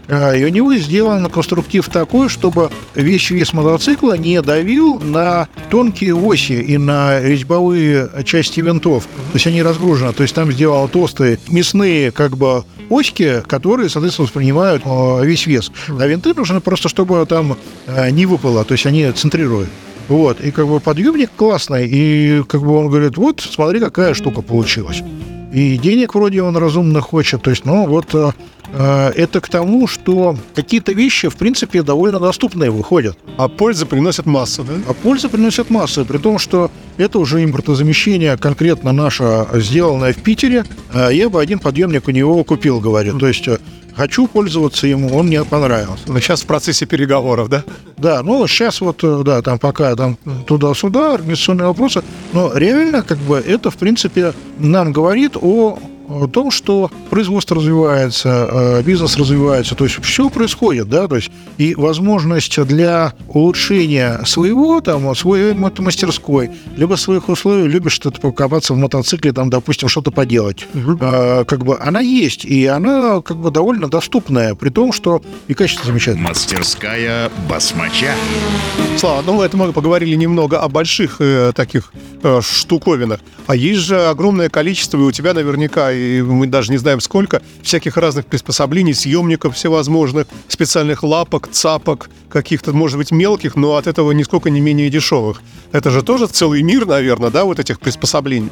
Э, 0.09 0.38
и 0.38 0.45
у 0.45 0.49
него 0.49 0.75
сделан 0.75 1.31
конструктив 1.31 1.88
такой, 1.88 2.28
чтобы 2.28 2.71
весь 2.95 3.31
вес 3.31 3.52
мотоцикла 3.52 4.19
не 4.19 4.42
давил 4.42 4.99
на 5.00 5.49
тонкие 5.71 6.14
оси 6.14 6.61
и 6.61 6.76
на 6.76 7.21
резьбовые 7.21 8.11
части 8.25 8.61
винтов. 8.61 9.04
То 9.04 9.35
есть 9.35 9.47
они 9.47 9.62
разгружены. 9.62 10.12
То 10.12 10.23
есть 10.23 10.35
там 10.35 10.52
сделаны 10.52 10.88
толстые 10.88 11.38
мясные 11.49 12.11
как 12.11 12.37
бы 12.37 12.64
оськи, 12.90 13.42
которые, 13.47 13.88
соответственно, 13.88 14.26
воспринимают 14.26 14.83
весь 15.25 15.47
вес. 15.47 15.73
А 15.88 16.07
винты 16.07 16.35
нужны 16.35 16.61
просто, 16.61 16.90
чтобы 16.90 17.25
там 17.26 17.57
не 18.11 18.26
выпало. 18.26 18.64
То 18.64 18.73
есть 18.73 18.85
они 18.85 19.11
центрируют. 19.12 19.71
Вот, 20.12 20.42
и 20.42 20.50
как 20.50 20.69
бы 20.69 20.78
подъемник 20.78 21.31
классный, 21.35 21.88
и 21.88 22.42
как 22.47 22.61
бы 22.61 22.76
он 22.76 22.88
говорит, 22.88 23.16
вот, 23.16 23.40
смотри, 23.40 23.81
какая 23.81 24.12
штука 24.12 24.42
получилась. 24.42 25.02
И 25.54 25.78
денег 25.78 26.14
вроде 26.14 26.42
он 26.42 26.54
разумно 26.54 27.00
хочет, 27.00 27.40
то 27.40 27.49
есть, 27.49 27.64
ну, 27.64 27.87
вот 27.87 28.14
э, 28.14 28.33
э 28.75 29.09
это 29.16 29.40
к 29.40 29.49
тому, 29.49 29.87
что 29.87 30.37
какие-то 30.54 30.92
вещи, 30.92 31.31
в 31.31 31.37
принципе, 31.37 31.83
довольно 31.83 32.21
доступные 32.21 32.71
выходят. 32.71 33.16
А 33.38 33.49
польза 33.49 33.87
приносит 33.87 34.26
массу, 34.26 34.64
да? 34.64 34.75
А 34.87 34.92
польза 34.92 35.31
приносит 35.31 35.71
массу, 35.71 36.04
при 36.04 36.19
том, 36.19 36.38
что 36.38 36.71
это 36.99 37.19
уже 37.19 37.42
импортозамещение 37.42 38.37
конкретно 38.37 38.92
наше, 38.92 39.47
сделанное 39.54 40.12
в 40.12 40.19
Питере. 40.19 40.66
Э, 40.92 41.09
я 41.11 41.31
бы 41.31 41.40
один 41.40 41.59
подъемник 41.59 42.07
у 42.07 42.11
него 42.11 42.45
купил, 42.45 42.81
говорит. 42.81 43.19
То 43.19 43.28
есть 43.28 43.49
хочу 43.96 44.26
пользоваться 44.26 44.87
ему, 44.87 45.14
он 45.16 45.26
мне 45.26 45.44
понравился. 45.44 46.04
Но 46.06 46.20
сейчас 46.20 46.42
в 46.42 46.46
процессе 46.46 46.87
переговоров, 46.87 47.49
да? 47.49 47.64
Да, 47.96 48.22
ну 48.22 48.46
сейчас 48.46 48.80
вот, 48.80 49.02
э, 49.02 49.22
да, 49.25 49.42
там 49.42 49.58
пока 49.58 49.94
там 49.94 50.16
туда-сюда, 50.46 51.14
организационные 51.14 51.68
вопросы, 51.68 52.02
но 52.32 52.52
реально 52.54 53.02
как 53.02 53.18
бы 53.18 53.38
это, 53.38 53.70
в 53.70 53.76
принципе, 53.76 54.32
нам 54.58 54.92
говорит 54.92 55.37
о 55.40 55.78
о 56.12 56.26
том, 56.26 56.50
что 56.50 56.90
производство 57.11 57.57
развивается, 57.57 58.49
э, 58.50 58.83
бизнес 58.83 59.16
развивается, 59.16 59.75
то 59.75 59.85
есть 59.85 60.02
все 60.02 60.28
происходит, 60.28 60.88
да, 60.88 61.09
то 61.09 61.16
есть 61.16 61.31
и 61.59 61.75
возможность 61.75 62.62
для 62.64 63.14
улучшения 63.28 64.21
своего, 64.25 64.81
там, 64.81 65.14
своей 65.14 65.54
мастерской, 65.54 66.50
либо 66.76 66.97
своих 66.97 67.28
условий, 67.28 67.69
любишь 67.69 67.92
что-то 67.92 68.21
покопаться 68.21 68.75
в 68.75 68.76
мотоцикле, 68.76 69.33
там, 69.33 69.50
допустим, 69.50 69.88
что-то 69.88 70.11
поделать, 70.11 70.66
угу. 70.75 70.99
как 70.99 71.64
бы 71.64 71.78
она 71.78 72.00
есть, 72.00 72.45
и 72.45 72.66
она 72.66 73.21
как 73.23 73.37
бы 73.38 73.50
довольно 73.50 73.88
доступная, 73.88 74.54
при 74.54 74.71
том, 74.71 74.92
что 74.92 75.23
и 75.49 75.54
качество 75.54 75.87
замечательное. 75.87 76.28
Мастерская 76.28 77.31
басмача. 77.49 78.14
Слава, 78.97 79.23
ну 79.23 79.42
это 79.42 79.57
мы 79.57 79.73
поговорили 79.73 80.14
немного 80.14 80.61
о 80.61 80.69
больших 80.69 81.16
э, 81.21 81.52
таких 81.54 81.92
э, 82.23 82.40
штуковинах, 82.42 83.21
а 83.47 83.57
есть 83.57 83.81
же 83.81 84.07
огромное 84.07 84.49
количество, 84.49 84.99
и 84.99 85.00
у 85.00 85.12
тебя 85.12 85.35
наверняка 85.35 85.92
и 85.92 86.01
мы 86.23 86.47
даже 86.47 86.71
не 86.71 86.78
знаем 86.78 87.00
сколько, 87.00 87.42
всяких 87.62 87.97
разных 87.97 88.26
приспособлений, 88.26 88.94
съемников 88.94 89.56
всевозможных, 89.56 90.26
специальных 90.49 91.02
лапок, 91.02 91.49
цапок, 91.50 92.11
каких-то, 92.28 92.73
может 92.73 92.99
быть, 92.99 93.11
мелких, 93.11 93.56
но 93.56 93.76
от 93.76 93.87
этого 93.87 94.12
нисколько 94.12 94.50
не 94.50 94.61
менее 94.61 94.90
дешевых. 94.90 95.42
Это 95.73 95.90
же 95.90 96.02
тоже 96.02 96.26
целый 96.26 96.62
мир, 96.62 96.87
наверное, 96.87 97.30
да, 97.30 97.44
вот 97.44 97.59
этих 97.59 97.80
приспособлений? 97.80 98.50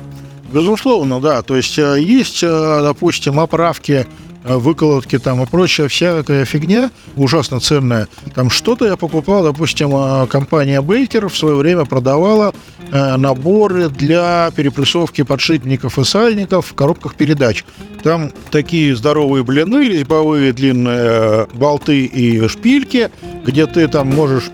Безусловно, 0.52 1.20
да. 1.20 1.42
То 1.42 1.56
есть 1.56 1.78
э, 1.78 2.00
есть, 2.00 2.42
э, 2.42 2.80
допустим, 2.82 3.38
оправки 3.38 4.06
выколотки 4.44 5.18
там 5.18 5.42
и 5.42 5.46
прочая 5.46 5.88
всякая 5.88 6.44
фигня 6.44 6.90
ужасно 7.16 7.60
ценная. 7.60 8.08
Там 8.34 8.50
что-то 8.50 8.86
я 8.86 8.96
покупал, 8.96 9.44
допустим, 9.44 9.90
э, 9.94 10.26
компания 10.28 10.80
Бейкер 10.80 11.28
в 11.28 11.36
свое 11.36 11.56
время 11.56 11.84
продавала 11.84 12.54
э, 12.90 13.16
наборы 13.16 13.88
для 13.88 14.50
перепрессовки 14.54 15.22
подшипников 15.22 15.98
и 15.98 16.04
сальников 16.04 16.68
в 16.68 16.74
коробках 16.74 17.14
передач. 17.14 17.64
Там 18.02 18.32
такие 18.50 18.96
здоровые 18.96 19.44
блины, 19.44 19.88
резьбовые 19.88 20.52
длинные 20.52 20.98
э, 20.98 21.46
болты 21.54 22.06
и 22.06 22.48
шпильки, 22.48 23.10
где 23.44 23.66
ты 23.66 23.88
там 23.88 24.08
можешь 24.08 24.50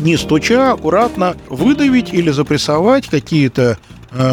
не 0.00 0.16
стуча, 0.16 0.72
аккуратно 0.72 1.36
выдавить 1.48 2.12
или 2.12 2.30
запрессовать 2.30 3.06
какие-то 3.08 3.78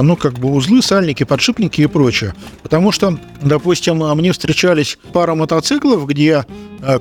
ну, 0.02 0.16
как 0.16 0.40
бы 0.40 0.52
узлы, 0.52 0.82
сальники, 0.82 1.24
подшипники 1.24 1.82
и 1.82 1.88
прочее. 1.88 2.34
Потому 2.64 2.92
что, 2.92 3.18
допустим, 3.42 4.02
а, 4.04 4.16
мне 4.16 4.32
встречались 4.32 4.98
пара 5.14 5.36
мотоциклов, 5.36 6.08
где 6.08 6.46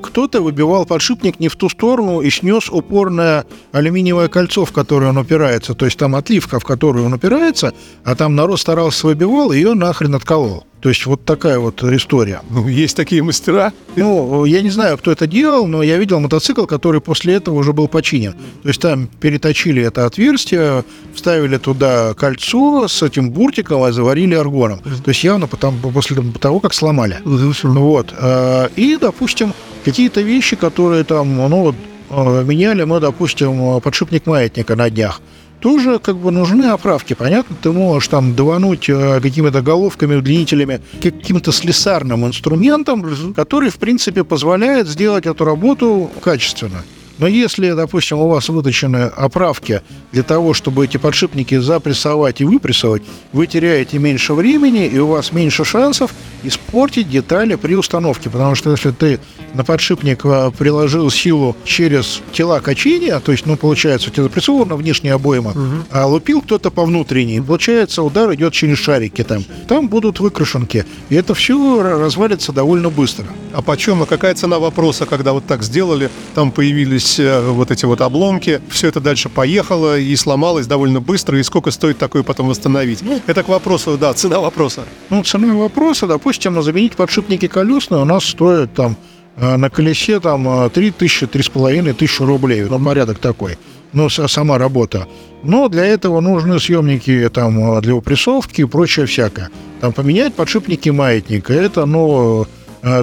кто-то 0.02 0.40
выбивал 0.40 0.86
подшипник 0.86 1.40
не 1.40 1.48
в 1.48 1.56
ту 1.56 1.68
сторону 1.68 2.20
и 2.20 2.30
снес 2.30 2.68
упорное 2.70 3.44
алюминиевое 3.72 4.28
кольцо, 4.28 4.64
в 4.64 4.72
которое 4.72 5.10
он 5.10 5.18
упирается. 5.18 5.74
То 5.74 5.84
есть 5.84 5.98
там 5.98 6.14
отливка, 6.14 6.58
в 6.58 6.64
которую 6.64 7.06
он 7.06 7.12
упирается, 7.12 7.72
а 8.04 8.14
там 8.14 8.34
народ 8.34 8.60
старался 8.60 9.06
выбивал, 9.06 9.52
и 9.52 9.56
ее 9.56 9.74
нахрен 9.74 10.14
отколол. 10.14 10.66
То 10.80 10.90
есть 10.90 11.06
вот 11.06 11.24
такая 11.24 11.58
вот 11.58 11.82
история. 11.82 12.42
Ну, 12.50 12.68
есть 12.68 12.94
такие 12.94 13.22
мастера. 13.22 13.72
Ну, 13.96 14.44
я 14.44 14.60
не 14.60 14.68
знаю, 14.68 14.98
кто 14.98 15.12
это 15.12 15.26
делал, 15.26 15.66
но 15.66 15.82
я 15.82 15.96
видел 15.96 16.20
мотоцикл, 16.20 16.66
который 16.66 17.00
после 17.00 17.32
этого 17.32 17.54
уже 17.54 17.72
был 17.72 17.88
починен. 17.88 18.34
То 18.62 18.68
есть 18.68 18.82
там 18.82 19.06
переточили 19.06 19.82
это 19.82 20.04
отверстие, 20.04 20.84
вставили 21.14 21.56
туда 21.56 22.12
кольцо 22.12 22.86
с 22.86 23.02
этим 23.02 23.30
буртиком, 23.30 23.86
и 23.88 23.92
заварили 23.92 24.34
аргоном. 24.34 24.80
То 24.80 25.08
есть 25.08 25.24
явно 25.24 25.46
потом, 25.46 25.78
после 25.78 26.22
того, 26.38 26.60
как 26.60 26.74
сломали. 26.74 27.16
Вот. 27.24 28.12
э, 28.14 28.68
И, 28.76 28.98
допустим, 29.00 29.54
какие-то 29.84 30.20
вещи, 30.22 30.56
которые 30.56 31.04
там, 31.04 31.36
ну, 31.36 31.60
вот, 31.60 31.74
э, 32.10 32.44
меняли 32.44 32.84
мы, 32.84 33.00
допустим, 33.00 33.80
подшипник 33.80 34.26
маятника 34.26 34.76
на 34.76 34.90
днях 34.90 35.20
тоже 35.64 35.98
как 35.98 36.18
бы 36.18 36.30
нужны 36.30 36.66
оправки. 36.66 37.14
Понятно, 37.14 37.56
ты 37.62 37.72
можешь 37.72 38.08
там 38.08 38.34
давануть 38.34 38.86
э, 38.90 39.18
какими-то 39.22 39.62
головками, 39.62 40.16
удлинителями, 40.16 40.82
каким-то 41.02 41.52
слесарным 41.52 42.26
инструментом, 42.26 43.02
который, 43.34 43.70
в 43.70 43.76
принципе, 43.76 44.24
позволяет 44.24 44.86
сделать 44.88 45.24
эту 45.24 45.42
работу 45.46 46.10
качественно. 46.22 46.84
Но 47.24 47.28
если, 47.28 47.72
допустим, 47.72 48.18
у 48.18 48.28
вас 48.28 48.50
выточены 48.50 49.04
оправки 49.04 49.80
для 50.12 50.22
того, 50.22 50.52
чтобы 50.52 50.84
эти 50.84 50.98
подшипники 50.98 51.56
запрессовать 51.56 52.42
и 52.42 52.44
выпрессовать, 52.44 53.02
вы 53.32 53.46
теряете 53.46 53.98
меньше 53.98 54.34
времени, 54.34 54.86
и 54.86 54.98
у 54.98 55.06
вас 55.06 55.32
меньше 55.32 55.64
шансов 55.64 56.12
испортить 56.42 57.08
детали 57.08 57.54
при 57.54 57.76
установке. 57.76 58.28
Потому 58.28 58.54
что 58.54 58.72
если 58.72 58.90
ты 58.90 59.20
на 59.54 59.64
подшипник 59.64 60.20
а, 60.26 60.50
приложил 60.50 61.10
силу 61.10 61.56
через 61.64 62.20
тела 62.34 62.60
качения, 62.60 63.18
то 63.20 63.32
есть, 63.32 63.46
ну, 63.46 63.56
получается, 63.56 64.10
у 64.10 64.12
тебя 64.12 64.24
запрессована 64.24 64.76
внешняя 64.76 65.14
обойма, 65.14 65.54
а 65.90 66.04
лупил 66.04 66.42
кто-то 66.42 66.70
по 66.70 66.84
внутренней, 66.84 67.40
получается, 67.40 68.02
удар 68.02 68.34
идет 68.34 68.52
через 68.52 68.76
шарики 68.76 69.24
там. 69.24 69.44
Там 69.66 69.88
будут 69.88 70.20
выкрашенки. 70.20 70.84
И 71.08 71.14
это 71.14 71.32
все 71.32 71.82
развалится 71.82 72.52
довольно 72.52 72.90
быстро. 72.90 73.24
А 73.54 73.62
почем, 73.62 74.02
а 74.02 74.06
какая 74.06 74.34
цена 74.34 74.58
вопроса, 74.58 75.06
когда 75.06 75.32
вот 75.32 75.46
так 75.46 75.62
сделали, 75.62 76.10
там 76.34 76.50
появились 76.50 77.13
э, 77.18 77.40
вот 77.50 77.70
эти 77.70 77.84
вот 77.84 78.00
обломки, 78.00 78.60
все 78.68 78.88
это 78.88 79.00
дальше 79.00 79.28
поехало 79.28 79.98
и 79.98 80.14
сломалось 80.16 80.66
довольно 80.66 81.00
быстро, 81.00 81.38
и 81.38 81.42
сколько 81.42 81.70
стоит 81.70 81.98
такое 81.98 82.22
потом 82.22 82.48
восстановить? 82.48 83.02
Это 83.26 83.42
к 83.42 83.48
вопросу, 83.48 83.96
да, 83.98 84.12
цена 84.14 84.40
вопроса. 84.40 84.84
Ну, 85.10 85.22
цена 85.22 85.54
вопроса, 85.54 86.06
допустим, 86.06 86.62
заменить 86.62 86.96
подшипники 86.96 87.48
колесные 87.48 88.02
у 88.02 88.04
нас 88.04 88.24
стоит 88.24 88.74
там 88.74 88.96
э, 89.36 89.56
на 89.56 89.70
колесе 89.70 90.20
там 90.20 90.66
э, 90.66 90.70
3 90.70 90.90
тысячи, 90.92 91.24
3,5 91.24 91.94
тысячи 91.94 92.22
рублей. 92.22 92.62
Ну, 92.62 92.78
порядок 92.84 93.18
такой. 93.18 93.58
Ну, 93.92 94.08
сама 94.08 94.58
работа. 94.58 95.06
Но 95.44 95.68
для 95.68 95.84
этого 95.84 96.20
нужны 96.20 96.58
съемники 96.58 97.30
там 97.32 97.76
э, 97.76 97.80
для 97.80 97.94
упрессовки 97.94 98.62
и 98.62 98.64
прочее 98.64 99.06
всякое. 99.06 99.50
Там 99.80 99.92
поменять 99.92 100.34
подшипники 100.34 100.88
маятника, 100.88 101.52
это, 101.52 101.86
ну, 101.86 102.42
э, 102.42 102.44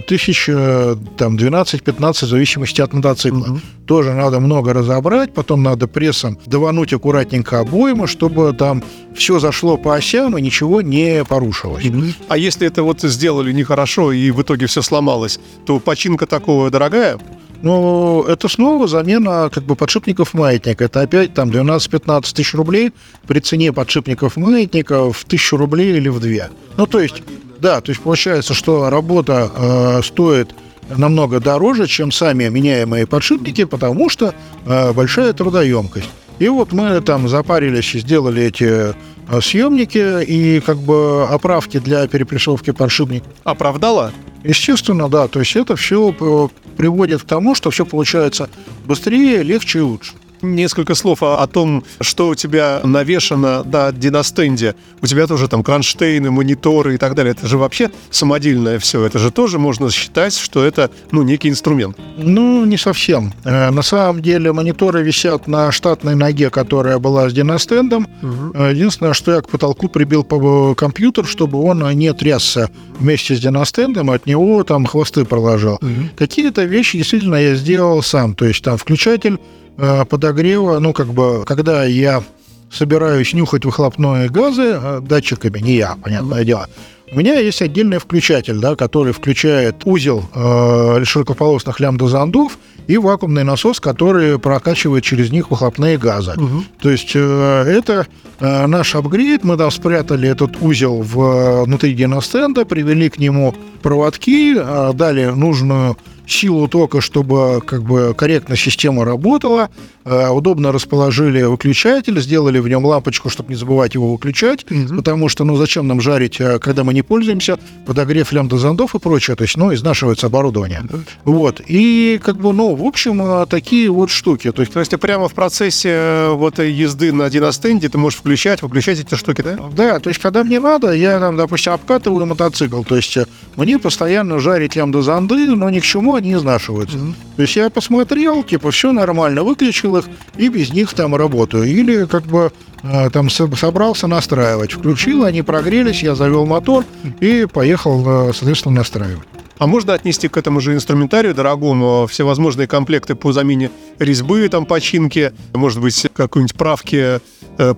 тысяч 0.07 0.45
э, 0.47 0.95
там 1.17 1.37
12-15 1.37 2.13
в 2.13 2.29
зависимости 2.29 2.81
от 2.81 2.93
мотоцикла. 2.93 3.59
Тоже 3.87 4.13
надо 4.13 4.39
много 4.39 4.73
разобрать, 4.73 5.33
потом 5.33 5.63
надо 5.63 5.87
прессом 5.87 6.37
давануть 6.45 6.93
аккуратненько 6.93 7.59
обойму, 7.59 8.07
чтобы 8.07 8.53
там 8.53 8.83
все 9.15 9.39
зашло 9.39 9.77
по 9.77 9.95
осям 9.95 10.37
и 10.37 10.41
ничего 10.41 10.81
не 10.81 11.25
порушилось. 11.25 11.85
А 12.27 12.37
если 12.37 12.67
это 12.67 12.83
вот 12.83 13.01
сделали 13.01 13.51
нехорошо 13.51 14.11
и 14.11 14.31
в 14.31 14.41
итоге 14.41 14.67
все 14.67 14.81
сломалось, 14.81 15.39
то 15.65 15.79
починка 15.79 16.27
такого 16.27 16.69
дорогая? 16.69 17.17
Ну, 17.61 18.23
это 18.23 18.47
снова 18.47 18.87
замена 18.87 19.49
как 19.53 19.63
бы 19.63 19.75
подшипников 19.75 20.33
маятника. 20.33 20.85
Это 20.85 21.01
опять 21.01 21.33
там 21.33 21.49
12-15 21.49 22.33
тысяч 22.33 22.53
рублей 22.53 22.91
при 23.27 23.39
цене 23.39 23.71
подшипников 23.71 24.35
маятника 24.35 25.11
в 25.11 25.23
тысячу 25.25 25.57
рублей 25.57 25.95
или 25.97 26.09
в 26.09 26.19
две. 26.19 26.49
Ну, 26.77 26.87
то 26.87 26.99
есть, 26.99 27.21
да, 27.61 27.79
то 27.79 27.91
есть 27.91 28.01
получается, 28.01 28.53
что 28.53 28.89
работа 28.89 29.51
э, 29.55 30.01
стоит 30.03 30.55
намного 30.97 31.39
дороже, 31.39 31.87
чем 31.87 32.11
сами 32.11 32.49
меняемые 32.49 33.05
подшипники, 33.05 33.65
потому 33.65 34.09
что 34.09 34.33
э, 34.65 34.93
большая 34.93 35.33
трудоемкость. 35.33 36.09
И 36.39 36.47
вот 36.47 36.73
мы 36.73 36.99
там 37.01 37.29
запарились 37.29 37.93
и 37.93 37.99
сделали 37.99 38.43
эти 38.43 38.65
э, 38.65 39.41
съемники 39.41 40.23
и 40.23 40.59
как 40.59 40.77
бы 40.77 41.27
оправки 41.29 41.79
для 41.79 42.07
перепрессовки 42.07 42.71
подшипников. 42.71 43.31
Оправдала? 43.43 44.11
Естественно, 44.43 45.07
да. 45.07 45.27
То 45.27 45.39
есть 45.39 45.55
это 45.55 45.75
все 45.75 46.49
приводит 46.77 47.21
к 47.21 47.25
тому, 47.25 47.53
что 47.53 47.69
все 47.69 47.85
получается 47.85 48.49
быстрее, 48.85 49.43
легче 49.43 49.79
и 49.79 49.81
лучше. 49.81 50.13
Несколько 50.41 50.95
слов 50.95 51.21
о, 51.23 51.37
о 51.41 51.47
том, 51.47 51.83
что 51.99 52.29
у 52.29 52.35
тебя 52.35 52.81
навешано 52.83 53.63
на 53.63 53.91
диностенде. 53.91 54.75
У 55.01 55.07
тебя 55.07 55.27
тоже 55.27 55.47
там 55.47 55.63
кронштейны, 55.63 56.31
мониторы 56.31 56.95
и 56.95 56.97
так 56.97 57.15
далее. 57.15 57.31
Это 57.33 57.47
же 57.47 57.57
вообще 57.57 57.91
самодельное 58.09 58.79
все. 58.79 59.05
Это 59.05 59.19
же 59.19 59.31
тоже 59.31 59.59
можно 59.59 59.89
считать, 59.91 60.35
что 60.35 60.63
это 60.63 60.89
ну, 61.11 61.21
некий 61.23 61.49
инструмент. 61.49 61.97
Ну, 62.17 62.65
не 62.65 62.77
совсем. 62.77 63.33
Э, 63.43 63.69
На 63.71 63.81
самом 63.83 64.21
деле 64.21 64.51
мониторы 64.51 65.03
висят 65.03 65.47
на 65.47 65.71
штатной 65.71 66.15
ноге, 66.15 66.49
которая 66.49 66.97
была 66.99 67.29
с 67.29 67.33
диностендом. 67.33 68.07
Э, 68.53 68.71
Единственное, 68.73 69.13
что 69.13 69.31
я 69.33 69.41
к 69.41 69.49
потолку 69.49 69.89
прибил 69.89 70.23
по- 70.23 70.73
компьютер, 70.75 71.25
чтобы 71.25 71.61
он 71.61 71.87
не 71.97 72.13
трясся 72.13 72.69
вместе 72.99 73.35
с 73.35 73.39
диностендом, 73.39 74.09
от 74.09 74.25
него 74.25 74.63
там 74.63 74.85
хвосты 74.85 75.25
проложил. 75.25 75.79
Какие-то 76.17 76.63
вещи 76.63 76.97
действительно 76.97 77.35
я 77.35 77.55
сделал 77.55 78.01
сам. 78.03 78.33
То 78.35 78.45
есть 78.45 78.63
там 78.63 78.77
включатель 78.77 79.35
э, 79.35 79.60
подогрева, 79.77 80.79
ну, 80.79 80.93
как 80.93 81.07
бы, 81.07 81.43
когда 81.45 81.85
я 81.85 82.23
собираюсь 82.71 83.33
нюхать 83.33 83.65
выхлопные 83.65 84.29
газы 84.29 84.79
э, 84.81 84.99
датчиками, 85.01 85.59
не 85.59 85.75
я, 85.75 85.95
понятное 86.01 86.43
дело, 86.43 86.67
у 87.13 87.19
меня 87.19 87.37
есть 87.39 87.61
отдельный 87.61 87.97
включатель, 87.99 88.59
да, 88.59 88.77
который 88.77 89.11
включает 89.11 89.81
узел 89.83 90.23
э, 90.33 91.03
широкополосных 91.03 91.81
лямбда-зондов 91.81 92.57
и 92.87 92.97
вакуумный 92.97 93.43
насос, 93.43 93.81
который 93.81 94.39
прокачивает 94.39 95.03
через 95.03 95.29
них 95.29 95.51
выхлопные 95.51 95.97
газы. 95.97 96.35
То 96.81 96.89
есть 96.89 97.11
э, 97.13 97.63
это 97.67 98.07
э, 98.39 98.65
наш 98.65 98.95
апгрейд. 98.95 99.43
Мы 99.43 99.57
там 99.57 99.71
спрятали 99.71 100.29
этот 100.29 100.61
узел 100.61 101.01
в, 101.01 101.19
э, 101.21 101.63
внутри 101.63 101.93
диностенда, 101.93 102.63
привели 102.63 103.09
к 103.09 103.19
нему 103.19 103.53
проводки, 103.81 104.55
э, 104.57 104.93
дали 104.93 105.25
нужную 105.25 105.97
силу 106.31 106.67
тока, 106.67 107.01
чтобы 107.01 107.61
как 107.65 107.83
бы 107.83 108.13
корректно 108.15 108.55
система 108.55 109.05
работала, 109.05 109.69
э, 110.05 110.29
удобно 110.29 110.71
расположили 110.71 111.43
выключатель, 111.43 112.19
сделали 112.21 112.59
в 112.59 112.67
нем 112.67 112.85
лампочку, 112.85 113.29
чтобы 113.29 113.49
не 113.49 113.55
забывать 113.55 113.93
его 113.93 114.11
выключать, 114.13 114.65
потому 114.65 115.29
что, 115.29 115.43
ну, 115.43 115.55
зачем 115.55 115.87
нам 115.87 116.01
жарить, 116.01 116.39
э, 116.39 116.59
когда 116.59 116.83
мы 116.83 116.93
не 116.93 117.01
пользуемся, 117.01 117.57
подогрев 117.85 118.31
лямбда-зондов 118.31 118.95
и 118.95 118.99
прочее, 118.99 119.35
то 119.35 119.43
есть, 119.43 119.57
ну, 119.57 119.73
изнашивается 119.73 120.27
оборудование. 120.27 120.83
Вот, 121.25 121.61
и 121.67 122.19
как 122.23 122.37
бы, 122.37 122.53
ну, 122.53 122.75
в 122.75 122.83
общем, 122.83 123.21
э, 123.21 123.45
такие 123.47 123.89
вот 123.89 124.09
штуки, 124.09 124.51
то 124.51 124.61
есть, 124.61 124.73
То 124.73 124.79
есть 124.79 124.91
ты 124.91 124.97
прямо 124.97 125.27
в 125.27 125.33
процессе 125.33 126.29
вот 126.31 126.59
езды 126.59 127.11
на 127.11 127.29
диностенде 127.29 127.89
ты 127.89 127.97
можешь 127.97 128.19
включать, 128.19 128.61
выключать 128.61 128.99
эти 128.99 129.15
штуки, 129.15 129.41
да? 129.41 129.57
Да, 129.75 129.99
то 129.99 130.09
есть, 130.09 130.21
когда 130.21 130.43
мне 130.43 130.59
надо, 130.59 130.91
я 130.91 131.19
там, 131.19 131.37
допустим, 131.37 131.73
обкатываю 131.73 132.25
мотоцикл, 132.25 132.83
то 132.83 132.95
есть, 132.95 133.17
мне 133.55 133.79
постоянно 133.79 134.39
жарить 134.39 134.75
лямбда-зонды, 134.75 135.47
но 135.55 135.69
ни 135.69 135.79
к 135.79 135.83
чему 135.83 136.15
они 136.21 136.33
изнашиваются. 136.33 136.97
То 137.35 137.41
есть, 137.41 137.55
я 137.55 137.69
посмотрел, 137.69 138.43
типа, 138.43 138.71
все 138.71 138.91
нормально, 138.91 139.43
выключил 139.43 139.97
их, 139.97 140.05
и 140.37 140.47
без 140.49 140.71
них 140.71 140.93
там 140.93 141.15
работаю. 141.15 141.63
Или, 141.63 142.05
как 142.05 142.23
бы, 142.23 142.51
э, 142.83 143.09
там 143.09 143.29
со- 143.29 143.53
собрался 143.55 144.07
настраивать. 144.07 144.73
Включил, 144.73 145.25
они 145.25 145.41
прогрелись, 145.41 146.03
я 146.03 146.15
завел 146.15 146.45
мотор 146.45 146.85
и 147.19 147.47
поехал, 147.51 148.29
э, 148.29 148.33
соответственно, 148.33 148.75
настраивать. 148.75 149.27
А 149.57 149.67
можно 149.67 149.93
отнести 149.93 150.27
к 150.27 150.37
этому 150.37 150.59
же 150.59 150.73
инструментарию 150.73 151.35
дорогому 151.35 152.07
всевозможные 152.09 152.67
комплекты 152.67 153.13
по 153.13 153.31
замене 153.31 153.69
резьбы, 153.99 154.47
там, 154.49 154.65
починки, 154.65 155.33
может 155.53 155.79
быть, 155.79 156.07
какой-нибудь 156.15 156.55
правки 156.55 157.19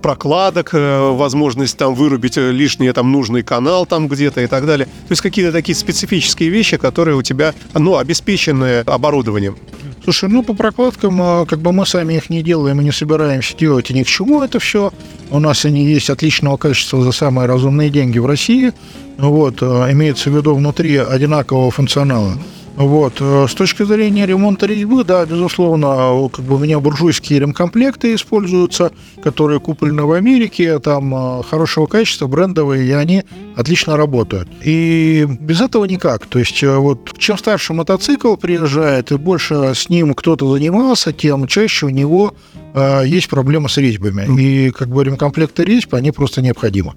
прокладок, 0.00 0.70
э, 0.72 1.10
возможность 1.10 1.76
там 1.76 1.94
вырубить 1.94 2.36
э, 2.38 2.50
лишний 2.50 2.92
там 2.92 3.12
нужный 3.12 3.42
канал 3.42 3.86
там 3.86 4.08
где-то 4.08 4.40
и 4.40 4.46
так 4.46 4.66
далее. 4.66 4.86
То 4.86 5.12
есть 5.12 5.22
какие-то 5.22 5.52
такие 5.52 5.74
специфические 5.74 6.48
вещи, 6.48 6.76
которые 6.76 7.16
у 7.16 7.22
тебя, 7.22 7.54
ну, 7.74 7.96
обеспечены 7.96 8.80
оборудованием. 8.80 9.56
Слушай, 10.04 10.28
ну 10.28 10.42
по 10.42 10.52
прокладкам, 10.52 11.18
а, 11.22 11.46
как 11.46 11.60
бы 11.60 11.72
мы 11.72 11.86
сами 11.86 12.14
их 12.14 12.28
не 12.28 12.42
делаем 12.42 12.78
и 12.78 12.84
не 12.84 12.92
собираемся 12.92 13.56
делать, 13.56 13.90
и 13.90 13.94
ни 13.94 14.02
к 14.02 14.06
чему 14.06 14.42
это 14.42 14.58
все. 14.58 14.92
У 15.30 15.38
нас 15.38 15.64
они 15.64 15.86
есть 15.86 16.10
отличного 16.10 16.58
качества 16.58 17.02
за 17.02 17.10
самые 17.10 17.46
разумные 17.46 17.88
деньги 17.88 18.18
в 18.18 18.26
России. 18.26 18.72
Вот, 19.16 19.62
а, 19.62 19.90
имеется 19.90 20.28
в 20.30 20.36
виду 20.36 20.54
внутри 20.54 20.96
одинакового 20.96 21.70
функционала. 21.70 22.34
Вот. 22.76 23.14
э, 23.20 23.46
С 23.48 23.54
точки 23.54 23.84
зрения 23.84 24.26
ремонта 24.26 24.66
резьбы, 24.66 25.04
да, 25.04 25.24
безусловно, 25.24 26.28
как 26.32 26.44
бы 26.44 26.56
у 26.56 26.58
меня 26.58 26.80
буржуйские 26.80 27.38
ремкомплекты 27.40 28.14
используются, 28.14 28.92
которые 29.22 29.60
куплены 29.60 30.02
в 30.02 30.12
Америке, 30.12 30.78
там 30.80 31.14
э, 31.14 31.42
хорошего 31.44 31.86
качества, 31.86 32.26
брендовые, 32.26 32.86
и 32.86 32.90
они 32.90 33.24
отлично 33.56 33.96
работают. 33.96 34.48
И 34.62 35.26
без 35.40 35.60
этого 35.60 35.84
никак. 35.84 36.26
То 36.26 36.38
есть 36.38 36.62
э, 36.62 36.76
вот 36.76 37.16
чем 37.18 37.38
старше 37.38 37.74
мотоцикл 37.74 38.34
приезжает, 38.36 39.12
и 39.12 39.16
больше 39.16 39.74
с 39.74 39.88
ним 39.88 40.14
кто-то 40.14 40.52
занимался, 40.52 41.12
тем 41.12 41.46
чаще 41.46 41.86
у 41.86 41.90
него 41.90 42.34
э, 42.74 43.02
есть 43.06 43.28
проблемы 43.28 43.68
с 43.68 43.76
резьбами. 43.76 44.40
И 44.40 44.70
как 44.70 44.88
бы 44.88 45.04
ремкомплекты 45.04 45.64
резьб, 45.64 45.94
они 45.94 46.10
просто 46.10 46.42
необходимы. 46.42 46.94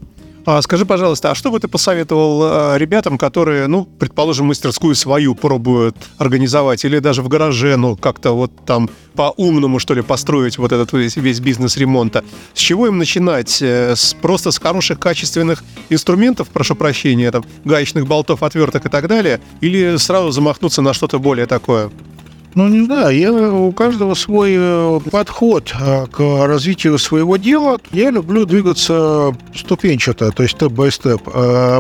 А 0.48 0.62
скажи, 0.62 0.86
пожалуйста, 0.86 1.32
а 1.32 1.36
что 1.36 1.52
бы 1.52 1.60
ты 1.60 1.68
посоветовал 1.68 2.42
э, 2.74 2.78
ребятам, 2.78 3.18
которые, 3.18 3.68
ну, 3.68 3.84
предположим, 3.84 4.46
мастерскую 4.46 4.96
свою 4.96 5.36
пробуют 5.36 5.98
организовать, 6.18 6.86
или 6.86 7.00
даже 7.00 7.22
в 7.22 7.28
гараже, 7.28 7.76
ну, 7.76 7.98
как-то 7.98 8.32
вот 8.32 8.54
там 8.66 8.90
по-умному, 9.14 9.78
что 9.78 9.94
ли, 9.94 10.02
построить 10.02 10.58
вот 10.58 10.72
этот 10.72 10.94
весь, 10.94 11.18
весь 11.18 11.42
бизнес 11.42 11.76
ремонта? 11.76 12.24
С 12.54 12.60
чего 12.60 12.88
им 12.88 12.98
начинать? 12.98 13.62
Э, 13.62 13.94
С, 13.94 14.14
просто 14.14 14.52
с 14.52 14.58
хороших, 14.58 15.00
качественных 15.00 15.66
инструментов, 15.90 16.48
прошу 16.48 16.76
прощения, 16.76 17.30
там, 17.30 17.44
гаечных 17.66 18.08
болтов, 18.08 18.42
отверток 18.42 18.86
и 18.86 18.90
так 18.90 19.10
далее? 19.10 19.42
Или 19.60 19.98
сразу 19.98 20.32
замахнуться 20.32 20.82
на 20.82 20.94
что-то 20.94 21.20
более 21.20 21.46
такое? 21.46 21.92
Ну, 22.58 22.70
не 22.70 22.86
знаю, 22.86 23.16
я, 23.16 23.32
у 23.32 23.72
каждого 23.72 24.16
свой 24.16 24.56
э, 24.58 25.00
подход 25.12 25.72
э, 25.80 26.08
к 26.08 26.48
развитию 26.48 26.98
своего 26.98 27.38
дела. 27.38 27.78
Я 27.92 28.10
люблю 28.10 28.48
двигаться 28.48 29.38
ступенчато, 29.56 30.32
то 30.32 30.42
есть 30.42 30.56
степ-бай-степ. 30.56 31.22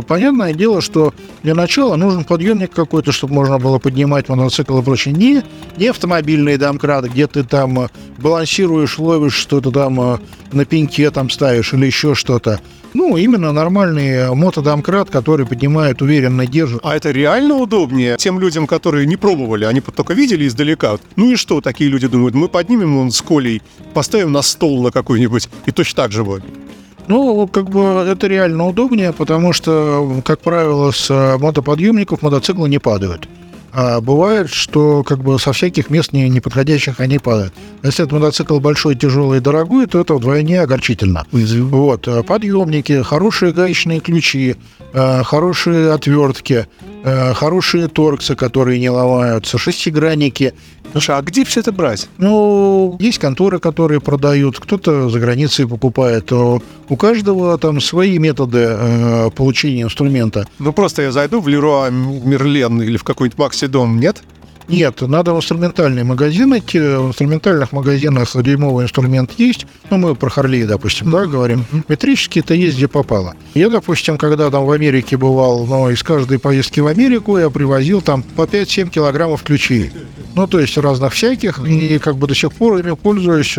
Понятное 0.06 0.54
дело, 0.54 0.82
что 0.82 1.16
для 1.42 1.56
начала 1.56 1.96
нужен 1.96 2.26
подъемник 2.26 2.74
какой-то, 2.74 3.12
чтобы 3.12 3.34
можно 3.34 3.58
было 3.58 3.80
поднимать 3.80 4.30
мотоцикл 4.30 4.78
и 4.78 4.84
прочее. 4.84 5.16
Не, 5.16 5.42
не 5.78 5.88
автомобильные 5.88 6.60
домкраты, 6.60 7.10
где 7.10 7.26
ты 7.26 7.44
там 7.44 7.80
э, 7.80 7.88
балансируешь, 8.20 9.00
ловишь 9.00 9.34
что-то 9.34 9.72
там 9.72 10.20
на 10.52 10.66
пеньке 10.66 11.10
там 11.10 11.32
ставишь 11.32 11.74
или 11.74 11.88
еще 11.88 12.14
что-то. 12.14 12.60
Ну, 12.94 13.18
именно 13.18 13.52
нормальный 13.52 14.34
мотодомкрат, 14.34 15.10
который 15.10 15.46
поднимает 15.46 16.02
уверенно, 16.02 16.48
держит. 16.48 16.80
А 16.84 16.96
это 16.96 17.12
реально 17.12 17.56
удобнее 17.56 18.16
тем 18.18 18.40
людям, 18.40 18.66
которые 18.66 19.06
не 19.06 19.18
пробовали, 19.18 19.66
они 19.66 19.82
только 19.82 20.14
видели 20.14 20.48
издалека. 20.48 20.67
Вот, 20.76 21.02
Ну 21.16 21.32
и 21.32 21.36
что, 21.36 21.62
такие 21.62 21.90
люди 21.90 22.08
думают, 22.08 22.36
мы 22.36 22.50
поднимем 22.50 22.98
он 22.98 23.12
с 23.12 23.22
Колей, 23.22 23.62
поставим 23.94 24.32
на 24.32 24.42
стол 24.42 24.84
на 24.84 24.92
какой-нибудь, 24.92 25.50
и 25.66 25.72
точно 25.72 26.04
так 26.04 26.12
же 26.12 26.24
будет. 26.24 26.44
Ну, 27.08 27.48
как 27.48 27.70
бы 27.70 27.80
это 27.80 28.28
реально 28.28 28.68
удобнее, 28.68 29.14
потому 29.14 29.54
что, 29.54 30.22
как 30.26 30.42
правило, 30.42 30.92
с 30.92 31.38
мотоподъемников 31.40 32.22
мотоциклы 32.22 32.68
не 32.68 32.80
падают. 32.80 33.30
А 33.80 34.02
бывает, 34.02 34.50
что 34.50 35.04
как 35.04 35.20
бы 35.20 35.38
со 35.38 35.54
всяких 35.54 35.92
мест 35.92 36.12
не- 36.12 36.28
неподходящих 36.30 37.00
они 37.00 37.20
падают. 37.20 37.54
Если 37.84 38.04
этот 38.04 38.14
мотоцикл 38.14 38.60
большой, 38.60 38.96
тяжелый 38.96 39.38
и 39.38 39.40
дорогой, 39.40 39.86
то 39.86 40.00
это 40.00 40.16
вдвойне 40.16 40.62
огорчительно. 40.62 41.28
Вот, 41.32 42.08
э, 42.08 42.24
подъемники, 42.24 43.04
хорошие 43.04 43.52
гаечные 43.54 44.00
ключи, 44.00 44.56
э, 44.94 45.24
хорошие 45.24 45.92
отвертки, 45.92 46.66
э, 47.04 47.34
хорошие 47.36 47.88
торксы, 47.88 48.36
которые 48.36 48.80
не 48.80 48.90
ломаются, 48.90 49.60
шестигранники. 49.60 50.56
Слушай, 50.94 51.18
а 51.18 51.22
где 51.22 51.44
все 51.46 51.60
это 51.60 51.72
брать? 51.72 52.08
Ну, 52.18 52.98
есть 53.00 53.20
конторы, 53.20 53.60
которые 53.60 54.00
продают, 54.00 54.60
кто-то 54.60 55.10
за 55.10 55.20
границей 55.20 55.68
покупает. 55.68 56.32
У 56.32 56.96
каждого 56.98 57.58
там 57.58 57.82
свои 57.82 58.18
методы 58.18 58.66
э, 58.70 59.30
получения 59.36 59.84
инструмента. 59.84 60.48
Ну 60.60 60.72
просто 60.72 61.02
я 61.04 61.12
зайду 61.12 61.42
в 61.42 61.48
Леруа 61.50 61.90
Мерлен 61.90 62.82
или 62.82 62.96
в 62.98 63.04
какой-нибудь 63.04 63.38
Максидом, 63.68 64.00
нет? 64.00 64.24
Нет, 64.70 65.02
надо 65.02 65.34
в 65.34 65.38
инструментальный 65.38 66.04
магазин 66.04 66.58
идти. 66.58 66.80
В 66.80 67.08
инструментальных 67.10 67.72
магазинах 67.72 68.30
дюймовый 68.36 68.86
инструмент 68.86 69.32
есть. 69.38 69.66
Ну, 69.90 69.98
мы 69.98 70.16
про 70.16 70.30
Харлей, 70.30 70.66
допустим, 70.66 71.10
да, 71.10 71.26
говорим. 71.26 71.66
Метрический 71.88 72.42
это 72.42 72.54
есть 72.54 72.76
где 72.76 72.88
попало. 72.88 73.36
Я, 73.54 73.70
допустим, 73.70 74.18
когда 74.18 74.50
там 74.50 74.66
в 74.66 74.72
Америке 74.72 75.16
бывал, 75.16 75.66
но 75.66 75.90
из 75.90 76.04
каждой 76.04 76.38
поездки 76.40 76.82
в 76.82 76.88
Америку 76.88 77.38
я 77.38 77.50
привозил 77.50 78.02
там 78.02 78.24
по 78.24 78.42
5-7 78.42 78.90
килограммов 78.90 79.44
ключей. 79.44 79.92
Ну, 80.36 80.48
то 80.48 80.60
есть 80.60 80.78
разных 80.78 81.14
всяких. 81.14 81.60
И 81.66 81.98
как 82.00 82.18
бы 82.18 82.28
до 82.28 82.36
сих 82.36 82.52
пор 82.52 82.78
ими 82.80 82.94
пользуюсь. 82.94 83.58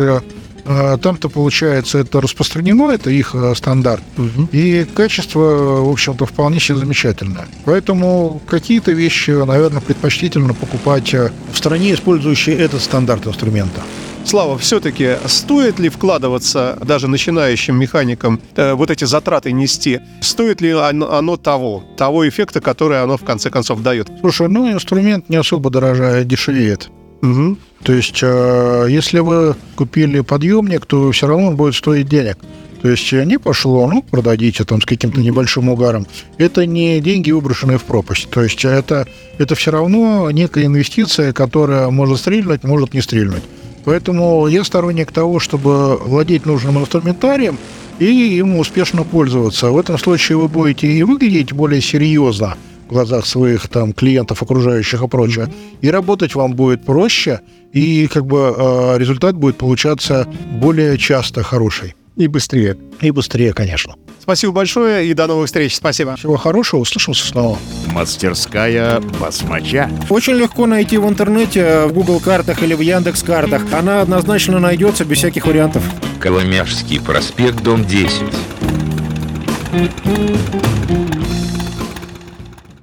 Э, 0.69 0.97
Там-то, 1.01 1.29
получается, 1.29 1.97
это 1.97 2.21
распространено, 2.21 2.91
это 2.91 3.09
их 3.09 3.33
э, 3.33 3.55
стандарт. 3.55 4.03
И 4.51 4.85
качество, 4.93 5.39
в 5.81 5.89
общем-то, 5.89 6.25
вполне 6.27 6.59
себе 6.59 6.77
замечательное. 6.77 7.47
Поэтому 7.65 8.39
какие-то 8.47 8.91
вещи, 8.91 9.31
наверное, 9.31 9.81
предпочтительно 9.81 10.53
покупать 10.53 11.11
э, 11.15 11.31
в 11.51 11.57
стране, 11.57 11.93
использующей 11.93 12.53
этот 12.53 12.81
стандарт 12.83 13.25
инструмента. 13.25 13.81
Слава, 14.25 14.59
все-таки 14.59 15.15
стоит 15.25 15.79
ли 15.79 15.89
вкладываться 15.89 16.77
даже 16.83 17.07
начинающим 17.07 17.75
механикам 17.75 18.39
э, 18.55 18.73
вот 18.73 18.91
эти 18.91 19.05
затраты 19.05 19.51
нести? 19.51 20.01
Стоит 20.21 20.61
ли 20.61 20.69
оно, 20.69 21.11
оно 21.11 21.35
того, 21.37 21.83
того 21.97 22.29
эффекта, 22.29 22.61
который 22.61 23.01
оно 23.01 23.17
в 23.17 23.23
конце 23.23 23.49
концов 23.49 23.81
дает? 23.81 24.07
Слушай, 24.21 24.49
ну 24.49 24.71
инструмент 24.71 25.29
не 25.29 25.37
особо 25.37 25.71
дорожает, 25.71 26.27
дешевеет. 26.27 26.91
Мгм. 27.21 27.57
То 27.83 27.93
есть, 27.93 28.19
э, 28.21 28.87
если 28.89 29.19
вы 29.19 29.55
купили 29.75 30.21
подъемник, 30.21 30.85
то 30.85 31.11
все 31.11 31.27
равно 31.27 31.47
он 31.47 31.55
будет 31.55 31.75
стоить 31.75 32.07
денег. 32.07 32.37
То 32.81 32.89
есть 32.89 33.11
э, 33.11 33.25
не 33.25 33.37
пошло, 33.37 33.87
ну, 33.87 34.01
продадите 34.03 34.63
там 34.63 34.81
с 34.81 34.85
каким-то 34.85 35.19
небольшим 35.21 35.69
угаром. 35.69 36.07
Это 36.37 36.65
не 36.65 36.99
деньги, 37.01 37.31
выброшенные 37.31 37.77
в 37.77 37.83
пропасть. 37.83 38.29
То 38.29 38.43
есть 38.43 38.63
это, 38.63 39.05
это 39.37 39.55
все 39.55 39.71
равно 39.71 40.31
некая 40.31 40.65
инвестиция, 40.65 41.33
которая 41.33 41.89
может 41.89 42.19
стрельнуть, 42.19 42.63
может 42.63 42.93
не 42.93 43.01
стрельнуть. 43.01 43.43
Поэтому 43.85 44.47
я 44.47 44.63
сторонник 44.63 45.11
того, 45.11 45.39
чтобы 45.39 45.97
владеть 45.97 46.45
нужным 46.45 46.79
инструментарием 46.79 47.57
и 47.97 48.37
им 48.37 48.57
успешно 48.57 49.03
пользоваться. 49.03 49.71
В 49.71 49.77
этом 49.77 49.97
случае 49.97 50.37
вы 50.37 50.47
будете 50.47 50.87
и 50.87 51.03
выглядеть 51.03 51.53
более 51.53 51.81
серьезно 51.81 52.55
в 52.89 52.93
глазах 52.93 53.25
своих 53.25 53.67
там 53.67 53.93
клиентов, 53.93 54.41
окружающих 54.41 55.03
и 55.03 55.07
прочее. 55.07 55.47
И 55.81 55.91
работать 55.91 56.33
вам 56.33 56.53
будет 56.53 56.83
проще, 56.83 57.41
и 57.71 58.07
как 58.07 58.25
бы 58.25 58.55
э, 58.57 58.97
результат 58.97 59.35
будет 59.35 59.57
получаться 59.57 60.27
более 60.59 60.97
часто 60.97 61.43
хороший. 61.43 61.93
И 62.15 62.27
быстрее. 62.27 62.77
И 62.99 63.11
быстрее, 63.11 63.53
конечно. 63.53 63.95
Спасибо 64.19 64.51
большое 64.51 65.09
и 65.09 65.13
до 65.13 65.27
новых 65.27 65.45
встреч. 65.45 65.75
Спасибо. 65.75 66.15
Всего 66.17 66.35
хорошего, 66.35 66.81
услышимся 66.81 67.25
снова. 67.25 67.57
Мастерская 67.87 68.99
басмача. 69.19 69.89
Очень 70.09 70.33
легко 70.33 70.65
найти 70.65 70.97
в 70.97 71.07
интернете, 71.07 71.85
в 71.85 71.93
Google 71.93 72.19
картах 72.19 72.61
или 72.61 72.73
в 72.73 72.81
Яндекс 72.81 73.23
картах. 73.23 73.61
Она 73.71 74.01
однозначно 74.01 74.59
найдется 74.59 75.05
без 75.05 75.19
всяких 75.19 75.47
вариантов. 75.47 75.83
Коломяжский 76.19 76.99
проспект, 76.99 77.63
дом 77.63 77.85
10. 77.85 78.23